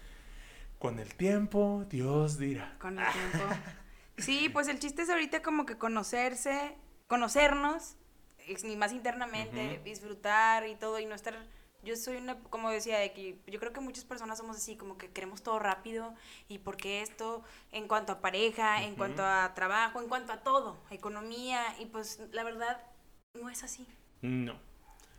[0.79, 2.77] con el tiempo, Dios dirá.
[2.79, 3.43] Con el tiempo.
[4.17, 6.77] Sí, pues el chiste es ahorita como que conocerse,
[7.07, 7.97] conocernos,
[8.63, 11.35] ni más internamente, disfrutar y todo, y no estar
[11.83, 14.97] yo soy una, como decía, de que yo creo que muchas personas somos así, como
[14.97, 16.15] que queremos todo rápido
[16.47, 20.77] y porque esto, en cuanto a pareja, en cuanto a trabajo, en cuanto a todo,
[20.89, 22.81] economía, y pues la verdad
[23.33, 23.85] no es así.
[24.21, 24.59] No.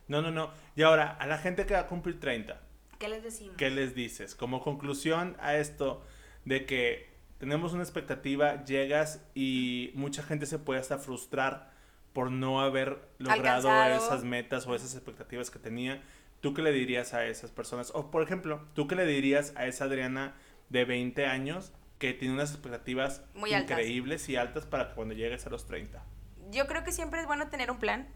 [0.07, 0.51] No, no, no.
[0.75, 2.59] Y ahora, a la gente que va a cumplir 30.
[2.97, 3.55] ¿Qué les decimos?
[3.57, 4.35] ¿Qué les dices?
[4.35, 6.03] Como conclusión a esto
[6.45, 11.71] de que tenemos una expectativa, llegas y mucha gente se puede hasta frustrar
[12.11, 16.01] por no haber logrado esas metas o esas expectativas que tenía.
[16.41, 17.91] ¿Tú qué le dirías a esas personas?
[17.93, 20.35] O, por ejemplo, ¿tú qué le dirías a esa Adriana
[20.69, 25.49] de 20 años que tiene unas expectativas Muy increíbles y altas para cuando llegues a
[25.49, 26.03] los 30?
[26.51, 28.07] Yo creo que siempre es bueno tener un plan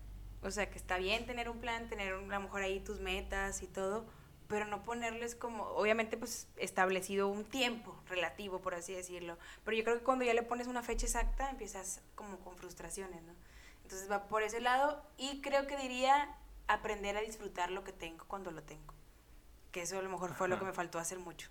[0.43, 3.61] o sea, que está bien tener un plan, tener a lo mejor ahí tus metas
[3.63, 4.05] y todo,
[4.47, 9.37] pero no ponerles como, obviamente pues establecido un tiempo relativo, por así decirlo.
[9.63, 13.23] Pero yo creo que cuando ya le pones una fecha exacta, empiezas como con frustraciones,
[13.23, 13.33] ¿no?
[13.83, 16.37] Entonces va por ese lado y creo que diría
[16.67, 18.93] aprender a disfrutar lo que tengo cuando lo tengo.
[19.71, 21.49] Que eso a lo mejor fue lo que me faltó hacer mucho.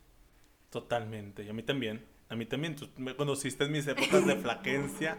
[0.71, 2.07] Totalmente, y a mí también.
[2.29, 5.19] A mí también, tú me conociste en mis épocas de flaquencia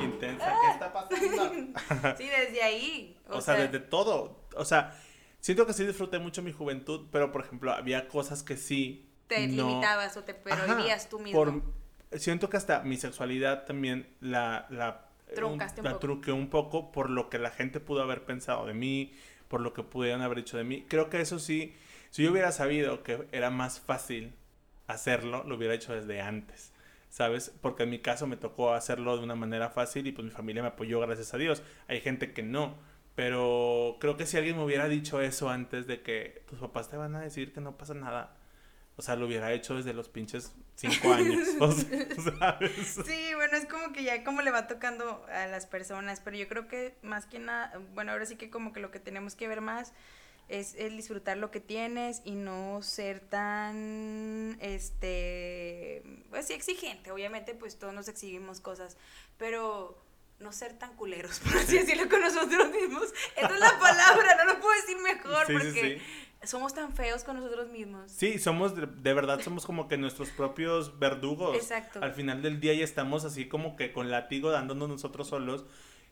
[0.00, 0.54] intensa.
[0.60, 2.16] ¿Qué está pasando?
[2.18, 3.18] sí, desde ahí.
[3.28, 4.44] O, sea, desde todo.
[4.56, 4.98] O sea,
[5.40, 9.10] siento que sí disfruté mucho mi juventud, pero por ejemplo, había cosas que sí.
[9.26, 11.38] Te limitabas o te prohibías tú mismo.
[11.38, 11.62] Por,
[12.18, 17.10] siento que hasta mi sexualidad también la, la, Truncaste un, la truqué un poco por
[17.10, 19.12] lo que la gente pudo haber pensado de mí,
[19.48, 20.84] por lo que pudieran haber dicho de mí.
[20.88, 21.74] Creo que eso sí,
[22.10, 24.34] si yo hubiera sabido que era más fácil
[24.86, 26.72] hacerlo, lo hubiera hecho desde antes.
[27.16, 27.50] ¿Sabes?
[27.62, 30.60] Porque en mi caso me tocó hacerlo de una manera fácil y pues mi familia
[30.60, 31.62] me apoyó, gracias a Dios.
[31.88, 32.76] Hay gente que no,
[33.14, 36.98] pero creo que si alguien me hubiera dicho eso antes de que tus papás te
[36.98, 38.36] van a decir que no pasa nada,
[38.96, 41.88] o sea, lo hubiera hecho desde los pinches cinco años, o sea,
[42.38, 43.00] ¿sabes?
[43.06, 46.46] Sí, bueno, es como que ya como le va tocando a las personas, pero yo
[46.48, 49.48] creo que más que nada, bueno, ahora sí que como que lo que tenemos que
[49.48, 49.94] ver más
[50.48, 57.10] es el disfrutar lo que tienes y no ser tan, este, pues sí, exigente.
[57.10, 58.96] Obviamente, pues todos nos exigimos cosas,
[59.38, 60.00] pero
[60.38, 63.12] no ser tan culeros, por así decirlo, con nosotros mismos.
[63.36, 66.00] Esa es la palabra, no lo puedo decir mejor Sí, sí, porque
[66.42, 66.46] sí.
[66.46, 68.12] somos tan feos con nosotros mismos.
[68.12, 71.56] Sí, somos, de, de verdad, somos como que nuestros propios verdugos.
[71.56, 72.00] Exacto.
[72.02, 75.64] Al final del día ya estamos así como que con látigo dándonos nosotros solos.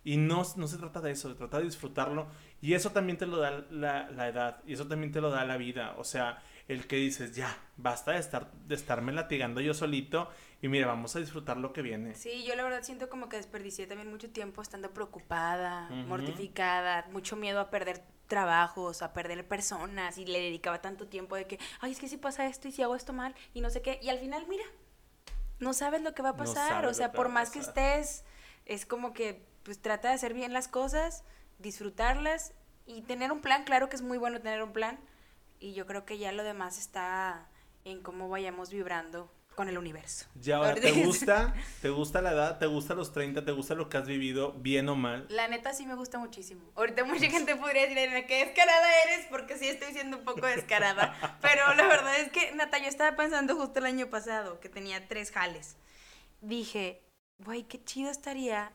[0.05, 2.27] Y no, no se trata de eso, se trata de disfrutarlo.
[2.61, 4.63] Y eso también te lo da la, la edad.
[4.67, 5.95] Y eso también te lo da la vida.
[5.97, 10.29] O sea, el que dices, ya, basta de, estar, de estarme latigando yo solito.
[10.63, 12.15] Y mira, vamos a disfrutar lo que viene.
[12.15, 17.37] Sí, yo la verdad siento como que desperdicié también mucho tiempo estando preocupada, mortificada, mucho
[17.37, 21.93] miedo a perder trabajos, a perder personas y le dedicaba tanto tiempo de que, ay,
[21.93, 24.01] es que si pasa esto y si hago esto mal y no sé qué.
[24.03, 24.65] Y al final, mira,
[25.59, 26.87] no sabes lo que va a pasar.
[26.87, 28.25] o sea, por más que estés,
[28.65, 31.25] es como que, pues trata de hacer bien las cosas,
[31.59, 32.53] disfrutarlas
[32.87, 33.65] y tener un plan.
[33.65, 34.99] Claro que es muy bueno tener un plan.
[35.59, 37.49] Y yo creo que ya lo demás está
[37.85, 40.27] en cómo vayamos vibrando con el universo.
[40.35, 41.55] Ya ahora, ¿te gusta?
[41.81, 42.59] ¿Te gusta la edad?
[42.59, 43.45] ¿Te gusta los 30?
[43.45, 45.27] ¿Te gusta lo que has vivido, bien o mal?
[45.29, 46.63] La neta sí me gusta muchísimo.
[46.75, 50.47] Ahorita mucha gente podría decir, Elena, qué descarada eres, porque sí estoy siendo un poco
[50.47, 51.39] descarada.
[51.41, 55.07] Pero la verdad es que, Nata, yo estaba pensando justo el año pasado, que tenía
[55.09, 55.77] tres jales.
[56.41, 57.03] Dije,
[57.39, 58.73] güey, qué chido estaría.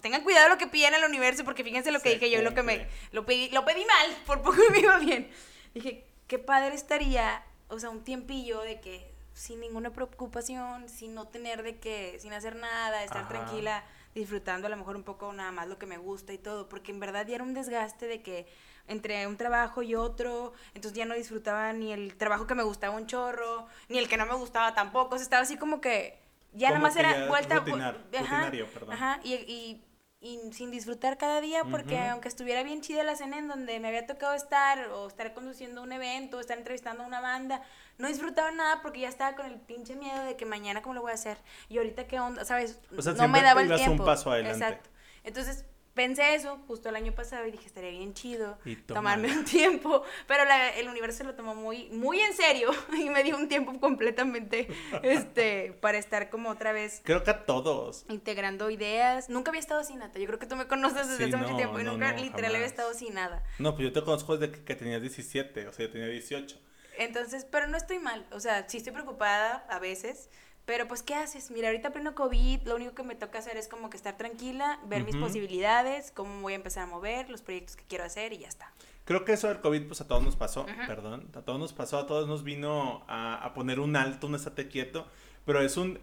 [0.00, 2.54] Tengan cuidado lo que piden al universo, porque fíjense lo que dije yo y lo
[2.54, 2.86] que me.
[3.12, 5.30] Lo pedí, lo pedí mal, por poco me iba bien.
[5.74, 11.28] Dije, qué padre estaría, o sea, un tiempillo de que sin ninguna preocupación, sin no
[11.28, 13.28] tener de que, sin hacer nada, estar Ajá.
[13.28, 13.84] tranquila,
[14.14, 16.92] disfrutando a lo mejor un poco nada más lo que me gusta y todo, porque
[16.92, 18.46] en verdad ya era un desgaste de que
[18.88, 22.96] entre un trabajo y otro, entonces ya no disfrutaba ni el trabajo que me gustaba
[22.96, 26.18] un chorro, ni el que no me gustaba tampoco, o sea, estaba así como que
[26.56, 28.92] ya nada más era vuelta rutinar- ajá, perdón.
[28.92, 29.84] ajá, y, y,
[30.20, 33.88] y sin disfrutar cada día, porque aunque estuviera bien chida la cena en donde me
[33.88, 37.62] había tocado estar, o estar conduciendo un evento, o estar entrevistando a una banda,
[37.98, 41.02] no disfrutaba nada porque ya estaba con el pinche miedo de que mañana cómo lo
[41.02, 41.38] voy a hacer.
[41.68, 42.80] Y ahorita qué onda, ¿sabes?
[42.96, 44.04] O sea, no me daba el un tiempo.
[44.04, 44.64] paso adelante.
[44.64, 44.90] Exacto.
[45.22, 45.64] Entonces
[45.96, 50.44] pensé eso justo el año pasado y dije, estaría bien chido tomarme un tiempo, pero
[50.44, 54.68] la- el universo lo tomó muy muy en serio y me dio un tiempo completamente
[55.02, 58.04] este para estar como otra vez Creo que a todos.
[58.08, 59.28] integrando ideas.
[59.28, 60.18] Nunca había estado sin Nata.
[60.20, 62.18] Yo creo que tú me conoces desde Sí, hace mucho tiempo y no, nunca no,
[62.22, 62.70] literal había jamás.
[62.70, 63.42] estado sin nada.
[63.58, 66.60] No, pues yo te conozco desde que, que tenías 17, o sea, yo tenía 18.
[66.98, 68.26] Entonces, pero no estoy mal.
[68.32, 70.30] O sea, sí estoy preocupada a veces.
[70.66, 71.50] Pero pues, ¿qué haces?
[71.50, 74.80] Mira, ahorita pleno COVID, lo único que me toca hacer es como que estar tranquila,
[74.86, 78.38] ver mis posibilidades, cómo voy a empezar a mover, los proyectos que quiero hacer y
[78.38, 78.72] ya está.
[79.04, 81.98] Creo que eso del COVID, pues a todos nos pasó, perdón, a todos nos pasó,
[81.98, 85.06] a todos nos vino a, a poner un alto, un estate quieto,
[85.44, 86.00] pero es un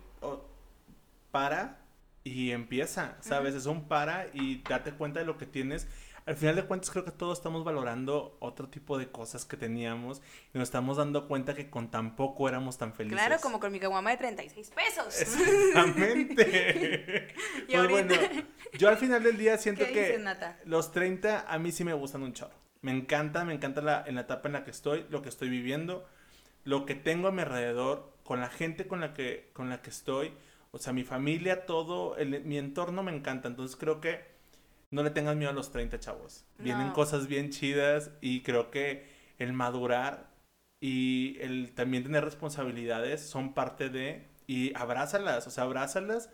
[1.31, 1.79] para
[2.23, 3.55] y empieza, ¿sabes?
[3.55, 5.87] Es un para y date cuenta de lo que tienes.
[6.25, 10.21] Al final de cuentas creo que todos estamos valorando otro tipo de cosas que teníamos
[10.53, 13.17] y nos estamos dando cuenta que con tan poco éramos tan felices.
[13.19, 15.21] Claro, como con mi caguama de 36 pesos.
[15.21, 17.27] Exactamente.
[17.67, 18.13] Y pues bueno,
[18.77, 20.57] yo al final del día siento ¿Qué que dices, Nata?
[20.65, 22.53] los 30 a mí sí me gustan un chorro.
[22.81, 25.49] Me encanta, me encanta la, en la etapa en la que estoy, lo que estoy
[25.49, 26.05] viviendo,
[26.65, 29.89] lo que tengo a mi alrededor, con la gente con la que, con la que
[29.89, 30.33] estoy,
[30.71, 33.47] o sea, mi familia, todo, el- mi entorno me encanta.
[33.47, 34.32] Entonces creo que
[34.93, 36.45] no le tengas miedo a los 30, chavos.
[36.59, 39.07] Vienen cosas bien chidas y creo que
[39.39, 40.29] el madurar
[40.79, 44.27] y el también tener responsabilidades son parte de...
[44.45, 46.29] Y abrázalas, o sea, abrázalas,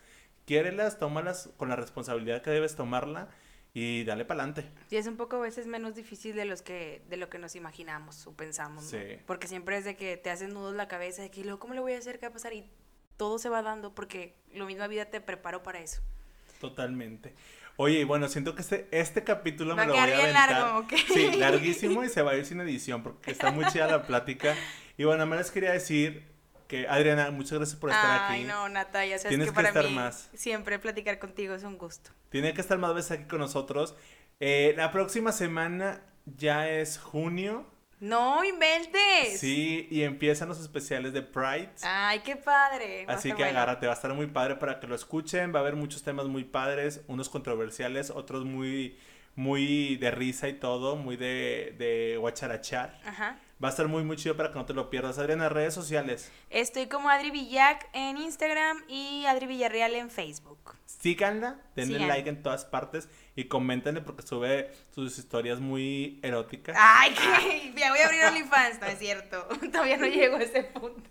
[0.46, 3.30] quiérelas, tómalas con la responsabilidad que debes tomarla
[3.74, 4.70] y dale para adelante.
[4.90, 7.56] Y es un poco a veces menos difícil de los que de lo que nos
[7.56, 8.90] imaginamos o pensamos, ¿no?
[8.90, 9.20] Sí.
[9.26, 11.80] Porque siempre es de que te hacen nudos la cabeza de que luego cómo le
[11.80, 12.70] voy a hacer qué va a pasar y
[13.16, 16.02] todo se va dando porque la misma vida te preparó para eso.
[16.60, 17.34] Totalmente.
[17.82, 20.52] Oye, bueno, siento que este, este capítulo Va me lo voy a aventar.
[20.52, 20.94] largo, ¿ok?
[21.14, 24.54] Sí, larguísimo y se va a ir sin edición porque está muy chida la plática.
[24.98, 26.28] Y bueno, más les quería decir
[26.68, 28.50] que, Adriana, muchas gracias por estar Ay, aquí.
[28.50, 30.30] no, Nata, ya sabes Tienes que que para estar mí más.
[30.34, 32.12] siempre platicar contigo es un gusto.
[32.28, 33.96] Tiene que estar más veces aquí con nosotros.
[34.42, 37.66] Eh, la próxima semana ya es junio.
[38.00, 39.40] No inventes.
[39.40, 41.70] Sí, y empiezan los especiales de Pride.
[41.84, 43.06] Ay, qué padre.
[43.06, 43.50] va Así que bueno.
[43.60, 45.54] agárrate, va a estar muy padre para que lo escuchen.
[45.54, 48.98] Va a haber muchos temas muy padres, unos controversiales, otros muy,
[49.36, 53.00] muy de risa y todo, muy de, de guacharachar.
[53.06, 53.38] Ajá.
[53.62, 55.18] Va a estar muy, muy chido para que no te lo pierdas.
[55.20, 56.32] Adriana, redes sociales.
[56.50, 60.78] Estoy como Adri Villac en Instagram y Adri Villarreal en Facebook.
[60.86, 63.10] Síganla, denle like en todas partes.
[63.40, 66.76] Y coméntenle porque sube sus historias muy eróticas.
[66.78, 69.48] Ay, que ya voy a abrir OnlyFans, no es cierto.
[69.72, 71.10] Todavía no llego a ese punto.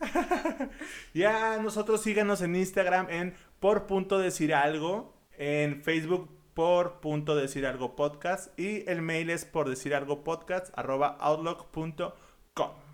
[1.15, 7.65] ya nosotros síganos en Instagram en por punto decir algo, en Facebook por punto decir
[7.65, 12.88] algo podcast y el mail es por decir algo podcast arroba outlook.com.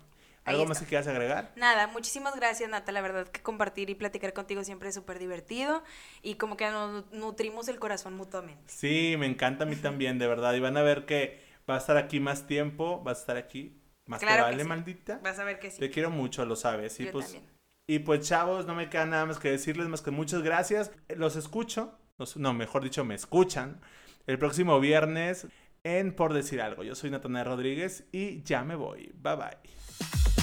[0.45, 1.51] ¿Algo más que quieras agregar?
[1.55, 2.91] Nada, muchísimas gracias, Nata.
[2.91, 5.83] La verdad que compartir y platicar contigo siempre es súper divertido
[6.21, 8.63] y como que nos nutrimos el corazón mutuamente.
[8.67, 10.53] Sí, me encanta a mí también, de verdad.
[10.53, 13.81] Y van a ver que va a estar aquí más tiempo, va a estar aquí
[14.05, 15.19] más claro vale, maldita.
[15.23, 15.79] Vas a ver que sí.
[15.79, 16.99] Te quiero mucho, lo sabes.
[16.99, 17.37] Y pues,
[17.87, 20.91] Y pues, chavos, no me queda nada más que decirles más que muchas gracias.
[21.09, 21.97] Los escucho,
[22.35, 23.81] no, mejor dicho, me escuchan
[24.27, 25.47] el próximo viernes
[25.83, 26.83] en Por Decir Algo.
[26.83, 29.11] Yo soy Natanael Rodríguez y ya me voy.
[29.15, 30.34] Bye bye.